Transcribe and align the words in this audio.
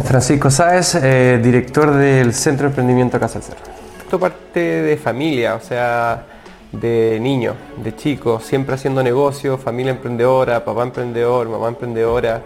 Francisco 0.00 0.50
Sáez, 0.50 0.94
eh, 0.94 1.38
director 1.42 1.92
del 1.94 2.32
Centro 2.32 2.64
de 2.64 2.70
Emprendimiento 2.70 3.20
Casa 3.20 3.34
del 3.34 3.42
Cerro. 3.42 3.60
Esto 3.98 4.18
parte 4.18 4.60
de 4.60 4.96
familia, 4.96 5.54
o 5.54 5.60
sea, 5.60 6.24
de 6.72 7.18
niños, 7.20 7.56
de 7.76 7.94
chicos, 7.94 8.44
siempre 8.44 8.74
haciendo 8.74 9.02
negocios, 9.02 9.60
familia 9.60 9.92
emprendedora, 9.92 10.64
papá 10.64 10.84
emprendedor, 10.84 11.48
mamá 11.48 11.68
emprendedora. 11.68 12.42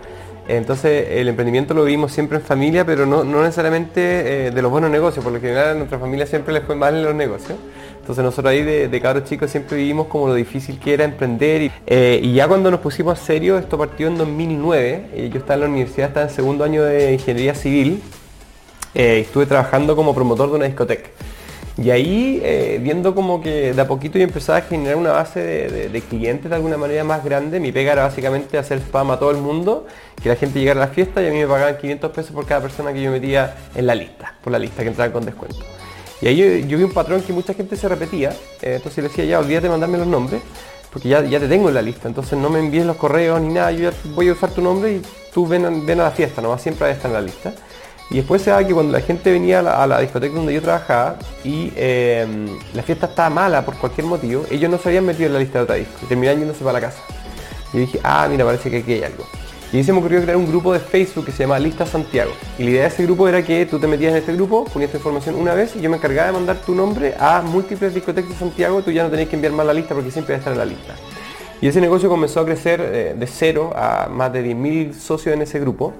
Entonces 0.48 1.08
el 1.10 1.28
emprendimiento 1.28 1.74
lo 1.74 1.84
vivimos 1.84 2.12
siempre 2.12 2.38
en 2.38 2.44
familia, 2.44 2.84
pero 2.84 3.06
no, 3.06 3.24
necesariamente 3.24 4.46
eh, 4.46 4.50
de 4.50 4.62
los 4.62 4.70
buenos 4.70 4.90
negocios, 4.90 5.24
por 5.24 5.32
lo 5.32 5.40
general 5.40 5.68
a 5.70 5.74
nuestra 5.74 5.98
familia 5.98 6.26
siempre 6.26 6.52
les 6.52 6.64
fue 6.64 6.74
mal 6.74 6.96
en 6.96 7.04
los 7.04 7.14
negocios. 7.14 7.58
Entonces 8.06 8.22
nosotros 8.22 8.52
ahí 8.52 8.62
de, 8.62 8.86
de 8.86 9.00
cabros 9.00 9.24
chicos 9.24 9.50
siempre 9.50 9.78
vivimos 9.78 10.06
como 10.06 10.28
lo 10.28 10.34
difícil 10.34 10.78
que 10.78 10.94
era 10.94 11.02
emprender 11.02 11.62
y, 11.62 11.72
eh, 11.88 12.32
ya 12.32 12.46
cuando 12.46 12.70
nos 12.70 12.78
pusimos 12.78 13.20
a 13.20 13.20
serio, 13.20 13.58
esto 13.58 13.76
partió 13.76 14.06
en 14.06 14.16
2009, 14.16 15.06
eh, 15.12 15.28
yo 15.32 15.40
estaba 15.40 15.54
en 15.54 15.60
la 15.62 15.66
universidad, 15.66 16.06
estaba 16.10 16.26
en 16.26 16.32
segundo 16.32 16.62
año 16.62 16.84
de 16.84 17.14
ingeniería 17.14 17.56
civil, 17.56 18.00
estuve 18.94 19.46
trabajando 19.46 19.96
como 19.96 20.14
promotor 20.14 20.50
de 20.50 20.54
una 20.54 20.66
discoteca. 20.66 21.10
Y 21.76 21.90
ahí, 21.90 22.40
eh, 22.44 22.78
viendo 22.80 23.12
como 23.12 23.40
que 23.40 23.72
de 23.72 23.82
a 23.82 23.88
poquito 23.88 24.18
yo 24.18 24.24
empezaba 24.24 24.58
a 24.58 24.62
generar 24.62 24.94
una 24.94 25.10
base 25.10 25.40
de, 25.40 26.00
clientes 26.00 26.48
de 26.48 26.54
alguna 26.54 26.76
manera 26.76 27.02
más 27.02 27.24
grande, 27.24 27.58
mi 27.58 27.72
pega 27.72 27.92
era 27.92 28.04
básicamente 28.04 28.56
hacer 28.56 28.78
spam 28.78 29.10
a 29.10 29.18
todo 29.18 29.32
el 29.32 29.38
mundo, 29.38 29.84
que 30.22 30.28
la 30.28 30.36
gente 30.36 30.60
llegara 30.60 30.84
a 30.84 30.86
la 30.86 30.92
fiesta 30.92 31.20
y 31.22 31.26
a 31.26 31.32
mí 31.32 31.38
me 31.38 31.48
pagaban 31.48 31.76
500 31.76 32.12
pesos 32.12 32.30
por 32.30 32.46
cada 32.46 32.60
persona 32.60 32.92
que 32.92 33.02
yo 33.02 33.10
metía 33.10 33.56
en 33.74 33.84
la 33.84 33.96
lista, 33.96 34.32
por 34.44 34.52
la 34.52 34.60
lista 34.60 34.84
que 34.84 34.90
entraba 34.90 35.12
con 35.12 35.24
descuento. 35.24 35.75
Y 36.20 36.28
ahí 36.28 36.66
yo, 36.66 36.78
vi 36.78 36.84
un 36.84 36.92
patrón 36.92 37.22
que 37.22 37.32
mucha 37.32 37.54
gente 37.54 37.76
se 37.76 37.88
repetía, 37.88 38.30
eh, 38.62 38.76
entonces 38.76 39.02
le 39.02 39.08
decía, 39.08 39.24
ya, 39.24 39.38
olvídate 39.38 39.64
de 39.64 39.70
mandarme 39.70 39.98
los 39.98 40.06
nombres, 40.06 40.40
porque 40.90 41.08
ya, 41.08 41.22
ya 41.22 41.38
te 41.38 41.48
tengo 41.48 41.68
en 41.68 41.74
la 41.74 41.82
lista, 41.82 42.08
entonces 42.08 42.38
no 42.38 42.48
me 42.48 42.58
envíes 42.58 42.86
los 42.86 42.96
correos 42.96 43.40
ni 43.40 43.52
nada, 43.52 43.70
yo 43.72 43.90
ya 43.90 43.96
voy 44.14 44.28
a 44.28 44.32
usar 44.32 44.50
tu 44.50 44.62
nombre 44.62 44.92
y 44.92 45.02
tú 45.32 45.46
ven, 45.46 45.84
ven 45.84 46.00
a 46.00 46.04
la 46.04 46.10
fiesta, 46.10 46.40
nomás 46.40 46.62
siempre 46.62 46.90
estar 46.90 47.10
en 47.10 47.14
la 47.14 47.20
lista. 47.20 47.52
Y 48.08 48.16
después 48.18 48.40
se 48.40 48.50
da 48.50 48.64
que 48.64 48.72
cuando 48.72 48.92
la 48.92 49.00
gente 49.00 49.32
venía 49.32 49.58
a 49.58 49.86
la, 49.86 50.00
discoteca 50.00 50.32
donde 50.32 50.54
yo 50.54 50.62
trabajaba 50.62 51.16
y 51.42 51.72
em, 51.74 52.56
la 52.72 52.84
fiesta 52.84 53.06
estaba 53.06 53.30
mala 53.30 53.64
por 53.64 53.76
cualquier 53.76 54.06
motivo, 54.06 54.44
ellos 54.48 54.70
no 54.70 54.78
se 54.78 54.90
habían 54.90 55.04
metido 55.04 55.26
en 55.26 55.32
la 55.32 55.38
lista 55.40 55.58
de 55.58 55.64
otra 55.64 55.74
disco 55.74 55.92
y 56.02 56.06
terminaban 56.06 56.38
yéndose 56.38 56.60
para 56.60 56.74
la 56.74 56.80
casa. 56.82 57.02
Y 57.72 57.78
dije, 57.78 57.98
ah, 58.04 58.28
mira, 58.30 58.44
parece 58.44 58.70
que 58.70 58.78
aquí 58.78 58.92
hay 58.92 59.02
algo. 59.02 59.24
Y 59.72 59.82
se 59.82 59.92
me 59.92 59.98
ocurrió 59.98 60.22
crear 60.22 60.36
un 60.36 60.46
grupo 60.46 60.72
de 60.72 60.78
Facebook 60.78 61.26
que 61.26 61.32
se 61.32 61.42
llama 61.42 61.58
Lista 61.58 61.84
Santiago. 61.84 62.30
Y 62.58 62.62
la 62.64 62.70
idea 62.70 62.82
de 62.82 62.88
ese 62.88 63.02
grupo 63.02 63.26
era 63.26 63.42
que 63.44 63.66
tú 63.66 63.78
te 63.80 63.86
metías 63.86 64.12
en 64.12 64.18
este 64.18 64.32
grupo, 64.32 64.64
ponías 64.64 64.90
tu 64.92 64.96
información 64.98 65.34
una 65.34 65.54
vez 65.54 65.74
y 65.74 65.80
yo 65.80 65.90
me 65.90 65.96
encargaba 65.96 66.28
de 66.28 66.32
mandar 66.32 66.58
tu 66.58 66.74
nombre 66.74 67.14
a 67.18 67.42
múltiples 67.42 67.92
discotecas 67.92 68.30
de 68.30 68.36
Santiago, 68.36 68.80
tú 68.82 68.92
ya 68.92 69.02
no 69.02 69.10
tenías 69.10 69.28
que 69.28 69.34
enviar 69.34 69.52
más 69.52 69.66
la 69.66 69.74
lista 69.74 69.94
porque 69.94 70.10
siempre 70.10 70.34
va 70.34 70.36
a 70.36 70.38
estar 70.38 70.52
en 70.52 70.58
la 70.60 70.64
lista. 70.64 70.94
Y 71.60 71.68
ese 71.68 71.80
negocio 71.80 72.08
comenzó 72.08 72.40
a 72.40 72.44
crecer 72.44 72.80
eh, 72.80 73.14
de 73.18 73.26
cero 73.26 73.72
a 73.74 74.08
más 74.08 74.32
de 74.32 74.44
10.000 74.44 74.92
socios 74.92 75.34
en 75.34 75.42
ese 75.42 75.58
grupo, 75.58 75.92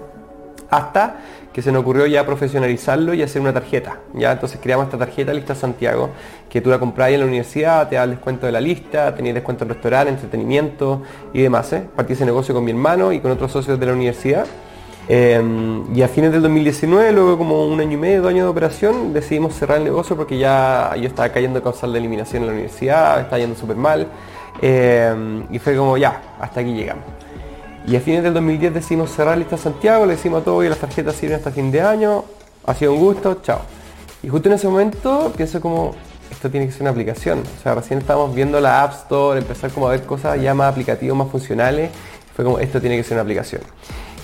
hasta 0.71 1.17
que 1.53 1.63
se 1.63 1.73
nos 1.73 1.81
ocurrió 1.81 2.07
ya 2.07 2.27
profesionalizarlo 2.27 3.15
y 3.15 3.23
hacer 3.23 3.41
una 3.41 3.53
tarjeta. 3.53 4.01
¿ya? 4.13 4.33
Entonces 4.33 4.61
creamos 4.63 4.87
esta 4.87 4.99
tarjeta 4.99 5.33
Lista 5.33 5.55
Santiago, 5.55 6.11
que 6.51 6.61
tú 6.61 6.69
la 6.69 6.79
compras 6.79 7.11
en 7.13 7.21
la 7.21 7.27
universidad, 7.27 7.89
te 7.89 7.97
da 7.97 8.05
el 8.05 8.11
descuento 8.11 8.45
de 8.45 8.53
la 8.53 8.61
lista, 8.61 9.15
tenías 9.15 9.35
descuento 9.35 9.65
en 9.65 9.71
restaurante, 9.71 10.13
entretenimiento 10.13 11.03
y 11.33 11.41
demás. 11.41 11.73
¿eh? 11.73 11.85
Partí 11.97 12.13
ese 12.13 12.27
negocio 12.27 12.55
con 12.55 12.63
mi 12.63 12.73
hermano 12.73 13.11
y 13.11 13.21
con 13.21 13.31
otros 13.31 13.53
socios 13.53 13.81
de 13.81 13.87
la 13.87 13.95
universidad. 13.95 14.47
Em, 15.09 15.97
y 15.97 16.03
a 16.03 16.09
fines 16.09 16.33
del 16.33 16.43
2019, 16.43 17.13
luego 17.13 17.39
como 17.39 17.67
un 17.67 17.81
año 17.81 17.93
y 17.93 17.97
medio, 17.97 18.23
dos 18.23 18.31
años 18.33 18.45
de 18.45 18.51
operación, 18.51 19.13
decidimos 19.15 19.55
cerrar 19.55 19.79
el 19.79 19.85
negocio 19.85 20.15
porque 20.15 20.37
ya 20.37 20.95
yo 20.97 21.07
estaba 21.07 21.31
cayendo 21.31 21.61
a 21.61 21.63
causar 21.63 21.91
de 21.91 21.99
eliminación 21.99 22.43
en 22.43 22.49
la 22.49 22.53
universidad, 22.53 23.21
estaba 23.21 23.39
yendo 23.39 23.57
súper 23.57 23.77
mal. 23.77 24.09
Em, 24.61 25.45
y 25.51 25.59
fue 25.59 25.77
como 25.77 25.97
ya, 25.97 26.21
hasta 26.39 26.61
aquí 26.61 26.75
llegamos. 26.75 27.05
Y 27.89 27.95
a 27.95 28.01
fines 28.01 28.25
del 28.25 28.35
2010 28.35 28.75
decidimos 28.75 29.11
cerrar 29.11 29.39
Lista 29.39 29.57
Santiago, 29.57 30.07
le 30.07 30.17
decimos 30.17 30.43
a 30.43 30.45
todos 30.45 30.65
y 30.65 30.69
las 30.69 30.79
tarjetas 30.79 31.15
sirven 31.15 31.37
hasta 31.37 31.53
fin 31.53 31.71
de 31.71 31.83
año, 31.83 32.25
ha 32.65 32.75
sido 32.75 32.93
un 32.93 32.99
gusto, 32.99 33.39
chao. 33.43 33.61
Y 34.25 34.29
justo 34.29 34.49
en 34.49 34.57
ese 34.57 34.67
momento 34.67 35.33
pienso 35.37 35.61
como, 35.61 35.95
esto 36.29 36.51
tiene 36.51 36.67
que 36.67 36.73
ser 36.73 36.83
una 36.83 36.91
aplicación. 36.91 37.45
O 37.59 37.63
sea, 37.63 37.77
recién 37.77 38.01
estábamos 38.01 38.35
viendo 38.35 38.61
la 38.61 38.83
App 38.83 38.93
Store, 38.93 39.39
empezar 39.39 39.71
como 39.71 39.87
a 39.87 39.93
ver 39.93 40.03
cosas 40.03 40.41
ya 40.41 40.53
más 40.53 40.73
aplicativos, 40.73 41.17
más 41.17 41.29
funcionales. 41.31 41.93
Fue 42.35 42.45
como, 42.45 42.59
esto 42.59 42.81
tiene 42.81 42.97
que 42.97 43.05
ser 43.05 43.13
una 43.13 43.23
aplicación. 43.23 43.63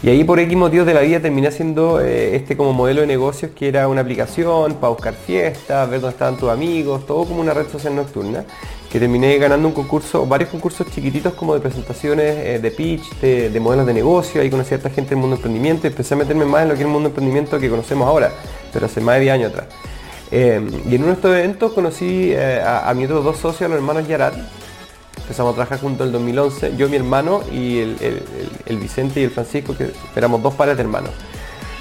Y 0.03 0.09
ahí 0.09 0.25
por 0.25 0.41
X 0.41 0.57
motivos 0.57 0.85
de 0.85 0.95
la 0.95 1.03
vida 1.03 1.21
terminé 1.21 1.47
haciendo 1.47 2.01
eh, 2.01 2.35
este 2.35 2.57
como 2.57 2.73
modelo 2.73 3.03
de 3.03 3.07
negocios 3.07 3.53
que 3.53 3.69
era 3.69 3.87
una 3.87 4.01
aplicación 4.01 4.75
para 4.75 4.89
buscar 4.89 5.15
fiestas, 5.15 5.89
ver 5.89 6.01
dónde 6.01 6.15
estaban 6.15 6.37
tus 6.37 6.51
amigos, 6.51 7.07
todo 7.07 7.25
como 7.27 7.41
una 7.41 7.55
red 7.55 7.69
social 7.69 7.95
nocturna 7.95 8.45
que 8.93 9.01
terminé 9.01 9.39
ganando 9.39 9.69
un 9.69 9.73
concurso, 9.73 10.27
varios 10.27 10.51
concursos 10.51 10.87
chiquititos 10.91 11.33
como 11.33 11.55
de 11.55 11.61
presentaciones, 11.61 12.37
eh, 12.37 12.59
de 12.61 12.71
pitch, 12.71 13.09
de, 13.21 13.59
modelos 13.59 13.87
de 13.87 13.95
negocio, 13.95 14.43
ahí 14.43 14.53
a 14.53 14.65
cierta 14.65 14.91
gente 14.91 15.11
del 15.11 15.19
mundo 15.19 15.37
emprendimiento 15.37 15.87
empecé 15.87 16.13
a 16.13 16.19
meterme 16.19 16.45
más 16.45 16.65
en 16.65 16.69
lo 16.69 16.75
que 16.75 16.81
es 16.81 16.87
el 16.87 16.93
mundo 16.93 17.09
emprendimiento 17.09 17.59
que 17.59 17.71
conocemos 17.71 18.07
ahora, 18.07 18.31
pero 18.71 18.85
hace 18.85 19.01
más 19.01 19.15
de 19.15 19.23
10 19.23 19.33
años 19.33 19.53
atrás. 19.53 19.69
Eh, 20.31 20.61
y 20.91 20.95
en 20.95 21.03
uno 21.05 21.07
de 21.07 21.13
estos 21.15 21.31
eventos 21.35 21.73
conocí 21.73 22.33
eh, 22.35 22.63
a, 22.63 22.93
mis 22.93 23.07
otros 23.07 23.25
dos 23.25 23.39
socios, 23.39 23.71
los 23.71 23.79
hermanos 23.79 24.07
Yarat. 24.07 24.35
Empezamos 25.23 25.53
a 25.53 25.55
trabajar 25.55 25.81
juntos 25.81 26.03
en 26.03 26.07
el 26.09 26.13
2011, 26.13 26.77
yo, 26.77 26.89
mi 26.91 26.97
hermano 26.97 27.41
y 27.51 27.79
el, 27.79 28.23
el 28.67 28.77
Vicente 28.77 29.21
y 29.21 29.25
el 29.25 29.31
Francisco, 29.31 29.75
que 29.75 29.91
éramos 30.15 30.43
dos 30.43 30.53
pares 30.53 30.77
de 30.77 30.83
hermanos. 30.83 31.13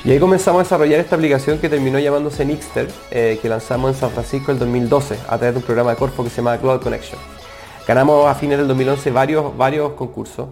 Y 0.04 0.10
ahí 0.10 0.20
comenzamos 0.20 0.62
a 0.62 0.64
desarrollar 0.64 1.00
esta 1.00 1.16
aplicación 1.16 1.60
que 1.60 1.70
terminó 1.70 2.00
llamándose 2.00 2.44
Nixter, 2.44 2.88
eh, 3.12 3.38
que 3.40 3.48
lanzamos 3.48 3.92
en 3.92 4.00
San 4.00 4.10
Francisco 4.10 4.52
el 4.52 4.58
2012 4.58 5.16
a 5.28 5.38
través 5.38 5.54
de 5.54 5.60
un 5.60 5.64
programa 5.64 5.92
de 5.92 5.98
Corfo 5.98 6.24
que 6.24 6.32
se 6.32 6.38
llama 6.38 6.58
Cloud 6.58 6.82
Connection. 6.82 7.20
Ganamos 7.88 8.28
a 8.28 8.34
fines 8.34 8.58
del 8.58 8.68
2011 8.68 9.12
varios, 9.12 9.56
varios 9.56 9.92
concursos, 9.92 10.48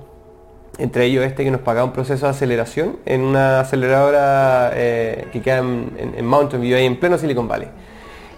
entre 0.77 1.05
ellos 1.05 1.25
este 1.25 1.43
que 1.43 1.49
nos 1.49 1.61
pagaba 1.61 1.83
un 1.85 1.93
proceso 1.93 2.27
de 2.27 2.29
aceleración 2.29 2.97
en 3.05 3.21
una 3.21 3.61
aceleradora 3.61 4.69
eh, 4.75 5.27
que 5.33 5.41
queda 5.41 5.57
en, 5.57 6.13
en 6.15 6.25
Mountain 6.27 6.61
View, 6.61 6.77
ahí 6.77 6.85
en 6.85 6.99
pleno 6.99 7.17
Silicon 7.17 7.47
Valley. 7.47 7.69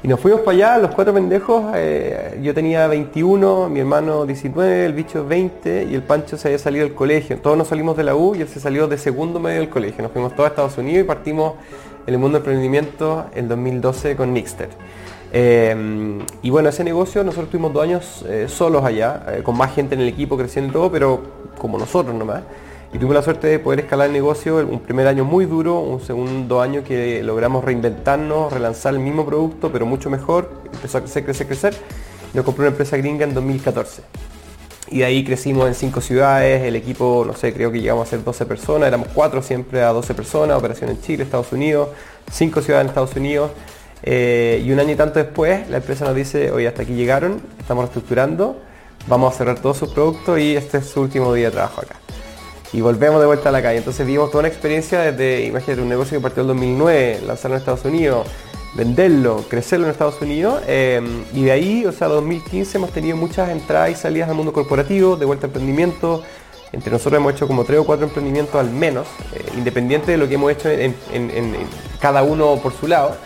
Y 0.04 0.08
nos 0.08 0.20
fuimos 0.20 0.42
para 0.42 0.58
allá, 0.58 0.78
los 0.80 0.96
cuatro 0.96 1.14
pendejos, 1.14 1.74
eh, 1.76 2.40
yo 2.42 2.56
tenía 2.56 2.88
21, 2.88 3.70
mi 3.70 3.82
hermano 3.82 4.26
19, 4.26 4.86
el 4.88 4.94
bicho 4.94 5.28
20 5.28 5.84
y 5.92 5.94
el 5.94 6.02
Pancho 6.02 6.38
se 6.38 6.48
había 6.48 6.58
salido 6.58 6.86
del 6.86 6.96
colegio. 6.96 7.38
Todos 7.38 7.56
nos 7.56 7.68
salimos 7.68 7.96
de 7.96 8.04
la 8.06 8.16
U 8.16 8.34
y 8.34 8.42
él 8.42 8.48
se 8.48 8.60
salió 8.60 8.88
de 8.88 8.98
segundo 8.98 9.40
medio 9.40 9.60
del 9.60 9.70
colegio. 9.70 10.02
Nos 10.02 10.12
fuimos 10.12 10.34
todos 10.34 10.48
a 10.48 10.50
Estados 10.50 10.78
Unidos 10.80 11.02
y 11.02 11.08
partimos 11.08 11.54
en 12.08 12.16
el 12.16 12.20
mundo 12.20 12.40
del 12.40 12.48
emprendimiento 12.48 13.28
en 13.36 13.48
2012 13.48 14.16
con 14.16 14.34
Nixter. 14.34 14.70
Eh, 15.34 16.20
y 16.42 16.50
bueno, 16.50 16.70
ese 16.70 16.84
negocio 16.84 17.24
nosotros 17.24 17.52
tuvimos 17.52 17.72
dos 17.72 17.84
años 17.84 18.26
eh, 18.28 18.48
solos 18.50 18.84
allá, 18.84 19.44
con 19.44 19.56
más 19.56 19.76
gente 19.76 19.94
en 19.94 20.02
el 20.02 20.08
equipo 20.08 20.36
creciendo 20.36 20.72
y 20.72 20.74
todo, 20.74 20.92
pero 20.92 21.22
como 21.60 21.78
nosotros 21.78 22.16
nomás. 22.16 22.42
Y 22.94 22.98
tuvimos 22.98 23.16
la 23.16 23.22
suerte 23.22 23.48
de 23.48 23.58
poder 23.58 23.80
escalar 23.80 24.08
el 24.08 24.14
negocio, 24.14 24.58
un 24.58 24.82
primer 24.82 25.08
año 25.08 25.24
muy 25.24 25.46
duro, 25.46 25.80
un 25.80 26.02
segundo 26.02 26.60
año 26.60 26.84
que 26.84 27.24
logramos 27.24 27.64
reinventarnos, 27.64 28.52
relanzar 28.52 28.94
el 28.94 29.00
mismo 29.00 29.26
producto, 29.26 29.72
pero 29.72 29.86
mucho 29.86 30.10
mejor, 30.10 30.52
empezó 30.74 30.98
a 30.98 31.02
crecer, 31.02 31.24
crecer, 31.24 31.48
crecer. 31.48 31.74
Nos 32.34 32.44
compró 32.44 32.64
una 32.64 32.72
empresa 32.72 32.98
gringa 32.98 33.24
en 33.24 33.34
2014. 33.34 34.02
Y 34.90 35.00
de 35.00 35.06
ahí 35.06 35.24
crecimos 35.24 35.70
en 35.70 35.74
cinco 35.74 36.02
ciudades, 36.02 36.64
el 36.64 36.76
equipo, 36.76 37.24
no 37.26 37.34
sé, 37.34 37.54
creo 37.54 37.72
que 37.72 37.80
llegamos 37.80 38.08
a 38.08 38.10
ser 38.10 38.26
12 38.26 38.46
personas, 38.46 38.90
éramos 38.90 39.08
cuatro 39.14 39.42
siempre 39.42 39.84
a 39.84 39.94
12 39.94 40.14
personas, 40.14 40.58
operación 40.58 40.90
en 40.90 41.00
Chile, 41.00 41.24
Estados 41.24 41.54
Unidos, 41.54 41.90
cinco 42.30 42.62
ciudades 42.62 42.84
en 42.84 42.90
Estados 42.90 43.16
Unidos. 43.16 43.52
Eh, 44.04 44.62
y 44.66 44.70
un 44.70 44.80
año 44.82 44.92
y 44.92 44.96
tanto 44.96 45.20
después, 45.20 45.70
la 45.70 45.78
empresa 45.78 46.04
nos 46.04 46.16
dice, 46.16 46.52
oye, 46.52 46.68
hasta 46.68 46.82
aquí 46.82 46.94
llegaron, 46.94 47.42
estamos 47.58 47.86
reestructurando, 47.86 48.58
vamos 49.08 49.34
a 49.34 49.38
cerrar 49.38 49.60
todos 49.62 49.78
sus 49.78 49.94
productos 49.94 50.40
y 50.40 50.58
este 50.58 50.80
es 50.80 50.88
su 50.88 51.00
último 51.00 51.34
día 51.34 51.46
de 51.46 51.52
trabajo 51.52 51.80
acá 51.80 51.96
y 52.74 52.82
volvemos 52.82 53.20
de 53.20 53.28
vuelta 53.28 53.50
a 53.50 53.52
la 53.52 53.62
calle. 53.62 53.78
Entonces 53.78 54.06
vimos 54.06 54.30
toda 54.32 54.42
una 54.42 54.48
experiencia 54.48 55.00
desde, 55.00 55.46
imagínate, 55.46 55.82
un 55.82 55.90
negocio 55.90 56.18
que 56.18 56.22
partió 56.22 56.42
en 56.42 56.48
2009, 56.48 57.22
lanzarlo 57.26 57.56
en 57.56 57.60
Estados 57.60 57.86
Unidos, 57.86 58.28
venderlo, 58.74 59.44
crecerlo 59.50 59.86
en 59.86 59.92
Estados 59.92 60.22
Unidos 60.22 60.62
em, 60.68 61.24
y 61.34 61.44
de 61.44 61.52
ahí, 61.52 61.86
o 61.86 61.92
sea, 61.92 62.08
2015 62.08 62.78
hemos 62.78 62.92
tenido 62.92 63.18
muchas 63.18 63.50
entradas 63.50 63.92
y 63.92 63.96
salidas 63.96 64.30
al 64.30 64.36
mundo 64.36 64.54
corporativo, 64.54 65.18
de 65.18 65.26
vuelta 65.26 65.48
a 65.48 65.50
emprendimiento. 65.50 66.24
Entre 66.72 66.90
nosotros 66.90 67.20
hemos 67.20 67.34
hecho 67.34 67.48
como 67.48 67.66
tres 67.66 67.80
o 67.80 67.86
cuatro 67.86 68.06
emprendimientos 68.06 68.56
al 68.56 68.70
menos, 68.70 69.06
eh, 69.36 69.44
independiente 69.58 70.12
de 70.12 70.18
lo 70.18 70.30
que 70.30 70.36
hemos 70.36 70.52
hecho 70.54 70.70
en, 70.70 70.96
cada 72.00 72.24
uno 72.24 72.56
por 72.64 72.72
su 72.72 72.88
lado. 72.88 73.18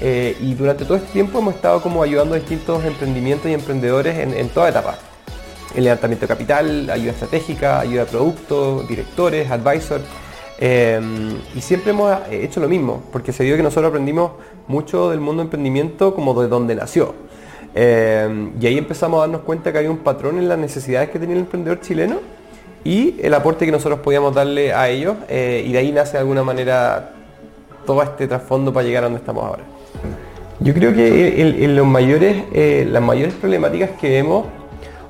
Eh, 0.00 0.36
y 0.40 0.54
durante 0.54 0.84
todo 0.84 0.96
este 0.96 1.12
tiempo 1.12 1.38
hemos 1.38 1.54
estado 1.54 1.80
como 1.80 2.02
ayudando 2.02 2.34
a 2.34 2.38
distintos 2.38 2.84
emprendimientos 2.84 3.50
y 3.50 3.54
emprendedores 3.54 4.18
en, 4.18 4.48
toda 4.48 4.68
etapa 4.68 4.96
el 5.74 5.84
levantamiento 5.84 6.24
de 6.24 6.28
capital, 6.28 6.90
ayuda 6.90 7.12
estratégica, 7.12 7.80
ayuda 7.80 8.02
a 8.02 8.06
productos, 8.06 8.88
directores, 8.88 9.50
advisors. 9.50 10.04
Eh, 10.60 11.00
y 11.54 11.60
siempre 11.60 11.90
hemos 11.90 12.16
hecho 12.30 12.60
lo 12.60 12.68
mismo, 12.68 13.02
porque 13.12 13.32
se 13.32 13.44
dio 13.44 13.56
que 13.56 13.62
nosotros 13.62 13.90
aprendimos 13.90 14.32
mucho 14.66 15.10
del 15.10 15.20
mundo 15.20 15.42
de 15.42 15.46
emprendimiento 15.46 16.14
como 16.14 16.40
de 16.40 16.48
donde 16.48 16.74
nació. 16.74 17.14
Eh, 17.74 18.50
y 18.60 18.66
ahí 18.66 18.78
empezamos 18.78 19.18
a 19.18 19.20
darnos 19.22 19.42
cuenta 19.42 19.70
que 19.70 19.78
había 19.78 19.90
un 19.90 19.98
patrón 19.98 20.38
en 20.38 20.48
las 20.48 20.58
necesidades 20.58 21.10
que 21.10 21.18
tenía 21.18 21.36
el 21.36 21.42
emprendedor 21.42 21.80
chileno 21.80 22.16
y 22.82 23.16
el 23.20 23.34
aporte 23.34 23.66
que 23.66 23.72
nosotros 23.72 24.00
podíamos 24.00 24.34
darle 24.34 24.72
a 24.72 24.88
ellos. 24.88 25.16
Eh, 25.28 25.64
y 25.66 25.72
de 25.72 25.78
ahí 25.78 25.92
nace 25.92 26.12
de 26.12 26.18
alguna 26.18 26.42
manera 26.42 27.12
todo 27.86 28.02
este 28.02 28.26
trasfondo 28.26 28.72
para 28.72 28.86
llegar 28.86 29.04
a 29.04 29.06
donde 29.06 29.20
estamos 29.20 29.44
ahora. 29.44 29.62
Yo 30.60 30.74
creo 30.74 30.92
que 30.92 31.78
mayores, 31.84 32.42
las 32.90 33.02
mayores 33.02 33.34
problemáticas 33.34 33.90
que 33.90 34.10
vemos 34.10 34.46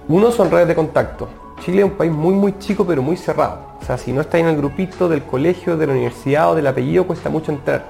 uno 0.09 0.33
son 0.33 0.51
redes 0.51 0.69
de 0.69 0.75
contacto. 0.75 1.29
Chile 1.65 1.81
es 1.81 1.85
un 1.85 1.93
país 1.93 2.11
muy 2.11 2.35
muy 2.35 2.59
chico 2.59 2.87
pero 2.87 3.03
muy 3.03 3.17
cerrado. 3.17 3.61
O 3.81 3.85
sea, 3.85 3.99
si 3.99 4.13
no 4.13 4.23
está 4.23 4.39
en 4.39 4.47
el 4.47 4.57
grupito 4.57 5.09
del 5.09 5.23
colegio, 5.23 5.77
de 5.77 5.87
la 5.87 5.93
universidad 5.93 6.51
o 6.51 6.55
del 6.55 6.67
apellido, 6.67 7.07
cuesta 7.07 7.29
mucho 7.31 7.53
entrar. 7.53 7.85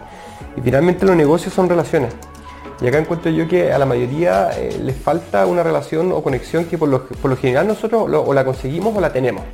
Y 0.56 0.61
finalmente 0.61 1.06
los 1.06 1.17
negocios 1.17 1.55
son 1.55 1.69
relaciones. 1.69 2.15
Y 2.81 2.87
acá 2.87 2.99
encuentro 2.99 3.31
yo 3.31 3.49
que 3.49 3.73
a 3.73 3.79
la 3.79 3.87
mayoría 3.87 4.50
eh, 4.56 4.81
les 4.82 4.97
falta 4.97 5.47
una 5.47 5.62
relación 5.62 6.12
o 6.12 6.23
conexión 6.23 6.67
que 6.67 6.79
por 6.79 6.88
lo, 6.88 7.06
lo 7.23 7.37
general 7.37 7.67
nosotros 7.67 8.09
o 8.12 8.35
la 8.35 8.44
conseguimos 8.44 8.97
o 8.97 9.00
la 9.00 9.12
tenemos. 9.12 9.44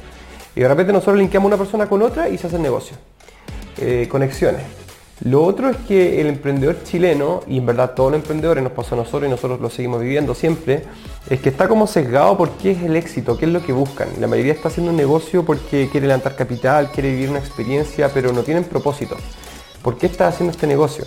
Y 0.57 0.61
de 0.61 0.69
repente 0.69 0.93
nosotros 0.93 1.17
linkeamos 1.17 1.49
una 1.49 1.57
persona 1.57 1.89
con 1.89 2.03
otra 2.03 2.29
y 2.29 2.39
se 2.39 2.47
hace 2.47 2.57
el 2.57 2.63
negocio. 2.63 2.97
Eh, 3.79 4.09
conexiones. 4.11 4.63
Lo 5.25 5.45
otro 5.45 5.71
es 5.71 5.77
que 5.89 6.21
el 6.21 6.27
emprendedor 6.27 6.83
chileno, 6.83 7.43
y 7.47 7.59
en 7.59 7.67
verdad 7.67 7.95
todos 7.95 8.13
los 8.13 8.21
emprendedores 8.21 8.63
nos 8.63 8.73
pasó 8.73 8.95
a 8.95 8.99
nosotros 8.99 9.27
y 9.27 9.31
nosotros 9.31 9.61
lo 9.61 9.71
seguimos 9.71 10.01
viviendo 10.01 10.35
siempre, 10.35 10.85
es 11.29 11.41
que 11.41 11.49
está 11.49 11.69
como 11.69 11.87
sesgado 11.87 12.37
por 12.37 12.51
qué 12.59 12.73
es 12.73 12.83
el 12.83 12.97
éxito, 12.97 13.39
qué 13.39 13.47
es 13.47 13.51
lo 13.51 13.65
que 13.65 13.73
buscan. 13.73 14.09
La 14.21 14.27
mayoría 14.27 14.53
está 14.53 14.69
haciendo 14.69 14.91
un 14.91 14.97
negocio 14.97 15.45
porque 15.45 15.89
quiere 15.91 16.07
levantar 16.07 16.37
capital, 16.37 16.91
quiere 16.93 17.11
vivir 17.11 17.31
una 17.31 17.39
experiencia, 17.39 18.11
pero 18.13 18.33
no 18.33 18.43
tienen 18.43 18.65
propósito. 18.65 19.17
¿Por 19.83 19.97
qué 19.97 20.07
estás 20.07 20.35
haciendo 20.35 20.53
este 20.53 20.67
negocio? 20.67 21.07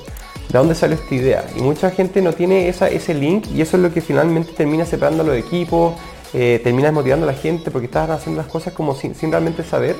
¿De 0.49 0.57
dónde 0.57 0.73
sale 0.73 0.95
esta 0.95 1.13
idea? 1.13 1.45
Y 1.55 1.61
mucha 1.61 1.91
gente 1.91 2.21
no 2.21 2.33
tiene 2.33 2.67
ese 2.69 3.13
link 3.13 3.47
y 3.53 3.61
eso 3.61 3.77
es 3.77 3.83
lo 3.83 3.93
que 3.93 4.01
finalmente 4.01 4.53
termina 4.53 4.85
separando 4.85 5.21
a 5.23 5.25
los 5.27 5.37
equipos, 5.37 5.93
eh, 6.33 6.59
termina 6.63 6.87
desmotivando 6.87 7.27
a 7.27 7.31
la 7.31 7.37
gente 7.37 7.69
porque 7.69 7.85
estás 7.85 8.09
haciendo 8.09 8.41
las 8.41 8.51
cosas 8.51 8.73
como 8.73 8.95
sin, 8.95 9.13
sin 9.13 9.31
realmente 9.31 9.63
saber. 9.63 9.95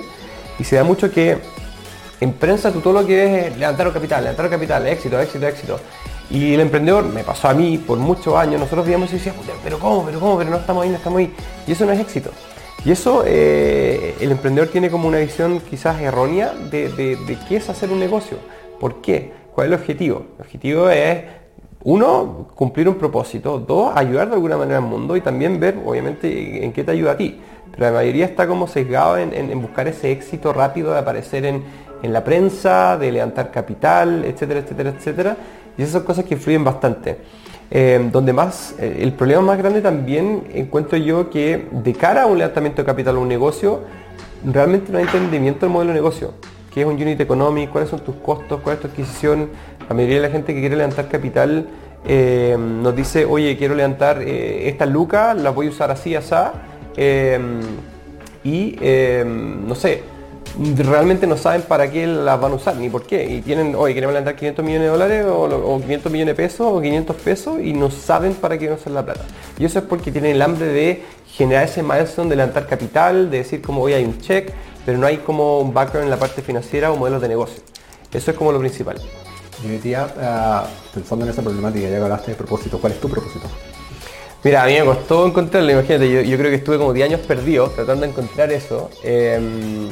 Y 0.58 0.64
se 0.64 0.78
da 0.78 0.84
mucho 0.84 1.12
que 1.12 1.38
en 2.20 2.34
prensa 2.34 2.72
tú 2.72 2.82
todo 2.82 2.94
lo 2.94 3.06
que 3.06 3.16
ves 3.16 3.46
es 3.46 3.58
levantar 3.58 3.94
capital, 3.94 4.24
levantar 4.24 4.50
capital, 4.50 4.88
éxito, 4.88 5.20
éxito, 5.20 5.48
éxito. 5.48 5.80
Y 6.30 6.54
el 6.54 6.60
emprendedor, 6.60 7.06
me 7.06 7.24
pasó 7.24 7.48
a 7.48 7.54
mí 7.54 7.78
por 7.78 7.98
muchos 7.98 8.36
años, 8.36 8.60
nosotros 8.60 8.86
veíamos 8.86 9.10
y 9.12 9.14
decíamos, 9.14 9.46
pero 9.64 9.80
¿cómo? 9.80 10.06
¿Pero 10.06 10.20
cómo? 10.20 10.38
Pero 10.38 10.50
no 10.50 10.58
estamos 10.58 10.84
ahí, 10.84 10.90
no 10.90 10.98
estamos 10.98 11.20
ahí. 11.20 11.34
Y 11.66 11.72
eso 11.72 11.86
no 11.86 11.94
es 11.94 12.00
éxito. 12.00 12.32
Y 12.84 12.92
eso 12.92 13.24
eh, 13.26 14.16
el 14.20 14.32
emprendedor 14.32 14.70
tiene 14.70 14.90
como 14.90 15.08
una 15.08 15.20
visión 15.20 15.62
quizás 15.62 16.02
errónea 16.02 16.54
de, 16.54 16.90
de, 16.90 17.38
qué 17.48 17.58
es 17.58 17.70
hacer 17.70 17.92
un 17.92 18.00
negocio. 18.00 18.38
¿Por 18.80 19.02
qué? 19.02 19.32
¿Cuál 19.56 19.68
es 19.68 19.74
el 19.74 19.80
objetivo? 19.80 20.26
El 20.36 20.46
objetivo 20.46 20.90
es, 20.90 21.24
uno, 21.84 22.50
cumplir 22.56 22.90
un 22.90 22.96
propósito. 22.96 23.60
Dos, 23.60 23.94
ayudar 23.96 24.28
de 24.28 24.36
alguna 24.36 24.58
manera 24.58 24.80
al 24.80 24.86
mundo 24.86 25.16
y 25.16 25.22
también 25.22 25.60
ver, 25.60 25.80
obviamente, 25.86 26.64
en 26.64 26.74
qué 26.74 26.84
te 26.84 26.92
ayuda 26.92 27.14
a 27.14 27.18
ti. 27.18 27.40
Pero 27.72 27.86
la 27.86 27.92
mayoría 27.92 28.26
está 28.26 28.48
como 28.48 28.68
sesgado 28.68 29.18
en 29.18 29.62
buscar 29.62 29.88
ese 29.88 30.12
éxito 30.12 30.52
rápido 30.52 30.94
de 30.94 31.00
aparecer 31.00 31.46
en, 31.46 31.64
en 32.02 32.14
la 32.14 32.24
prensa, 32.24 32.98
de 32.98 33.12
levantar 33.12 33.52
capital, 33.52 34.24
etcétera, 34.26 34.60
etcétera, 34.62 34.90
etcétera. 34.92 35.38
Y 35.78 35.84
esas 35.84 35.94
son 35.94 36.04
cosas 36.04 36.26
que 36.26 36.34
influyen 36.34 36.64
bastante. 36.64 37.18
Eh, 37.70 38.10
donde 38.14 38.32
más, 38.32 38.76
eh, 38.80 39.00
el 39.02 39.12
problema 39.12 39.42
más 39.42 39.58
grande 39.58 39.82
también 39.82 40.48
encuentro 40.54 40.98
yo 40.98 41.30
que 41.30 41.68
de 41.70 41.94
cara 41.94 42.24
a 42.24 42.26
un 42.26 42.38
levantamiento 42.38 42.82
de 42.82 42.86
capital 42.86 43.18
o 43.18 43.22
un 43.22 43.28
negocio, 43.28 43.82
realmente 44.46 44.92
no 44.92 45.00
hay 45.00 45.04
entendimiento 45.04 45.66
del 45.66 45.72
modelo 45.74 45.92
de 45.92 45.96
negocio. 45.96 46.34
¿Qué 46.74 46.82
es 46.82 46.88
un 46.88 46.94
unit 46.94 47.20
economic? 47.20 47.70
¿Cuáles 47.70 47.90
son 47.90 48.00
tus 48.00 48.16
costos? 48.16 48.62
¿Cuál 48.62 48.76
es 48.76 48.82
tu 48.82 48.88
adquisición? 48.88 49.50
La 49.90 49.96
mayoría 49.96 50.18
de 50.18 50.22
la 50.22 50.30
gente 50.30 50.54
que 50.54 50.62
quiere 50.62 50.78
levantar 50.78 51.10
capital 51.10 51.68
eh, 52.06 52.56
nos 52.58 52.96
dice, 52.96 53.26
oye, 53.26 53.58
quiero 53.58 53.76
levantar 53.76 54.22
esta 54.22 54.86
luca, 54.86 55.34
la 55.34 55.50
voy 55.50 55.68
a 55.68 55.70
usar 55.70 55.92
así, 55.92 56.16
así. 56.16 56.36
y 58.44 58.78
no 59.26 59.76
sé, 59.76 60.04
realmente 60.78 61.28
no 61.28 61.38
saben 61.38 61.62
para 61.64 61.90
qué 61.92 62.08
las 62.08 62.40
van 62.40 62.54
a 62.54 62.56
usar 62.56 62.76
ni 62.78 62.90
por 62.90 63.04
qué. 63.04 63.26
Y 63.26 63.42
tienen, 63.42 63.76
oye, 63.76 63.94
queremos 63.94 64.14
levantar 64.14 64.36
500 64.36 64.66
millones 64.66 64.88
de 64.88 64.92
dólares 64.92 65.26
o, 65.30 65.80
500 65.80 66.12
millones 66.12 66.36
de 66.36 66.44
pesos 66.44 66.68
o 66.70 66.82
500 66.82 67.16
pesos 67.18 67.60
y 67.62 67.74
no 67.74 67.92
saben 67.92 68.34
para 68.34 68.58
qué 68.58 68.68
van 68.68 68.78
a 68.78 68.80
usar 68.80 68.94
la 68.94 69.06
plata. 69.06 69.22
Y 69.58 69.66
eso 69.66 69.80
es 69.80 69.86
porque 69.86 70.12
tienen 70.12 70.36
el 70.36 70.42
hambre 70.42 70.68
de 70.68 71.04
generar 71.28 71.66
ese 71.66 71.84
milestone 71.84 72.30
de 72.30 72.36
levantar 72.36 72.68
capital, 72.68 73.30
de 73.30 73.38
decir 73.40 73.62
como 73.62 73.82
hoy 73.82 73.94
hay 73.94 74.06
un 74.06 74.20
check, 74.20 74.52
pero 74.86 74.98
no 74.98 75.06
hay 75.06 75.18
como 75.18 75.60
un 75.60 75.74
background 75.74 76.06
en 76.06 76.10
la 76.10 76.18
parte 76.18 76.42
financiera 76.42 76.92
o 76.92 76.98
modelos 76.98 77.22
de 77.22 77.28
negocio. 77.28 77.62
Eso 78.12 78.32
es 78.32 78.38
como 78.38 78.52
lo 78.52 78.60
principal. 78.60 78.98
Y 79.64 79.68
día, 79.78 80.06
uh, 80.06 80.94
pensando 80.94 81.26
en 81.26 81.32
esa 81.32 81.42
problemática, 81.42 81.90
ya 81.90 81.98
que 81.98 82.04
hablaste 82.04 82.32
de 82.32 82.38
propósito, 82.38 82.80
¿cuál 82.80 82.94
es 82.94 83.00
tu 83.00 83.10
propósito? 83.10 83.48
Mira, 84.44 84.64
a 84.64 84.68
mí 84.68 84.74
me 84.74 84.86
costó 84.86 85.26
encontrarlo, 85.26 85.72
imagínate, 85.72 86.28
yo, 86.28 86.38
creo 86.38 86.52
que 86.52 86.58
estuve 86.58 86.78
como 86.78 86.94
10 86.94 87.10
años 87.10 87.22
perdido 87.22 87.70
tratando 87.70 88.04
de 88.04 88.12
encontrar 88.12 88.52
eso. 88.52 88.90
Em, 89.04 89.90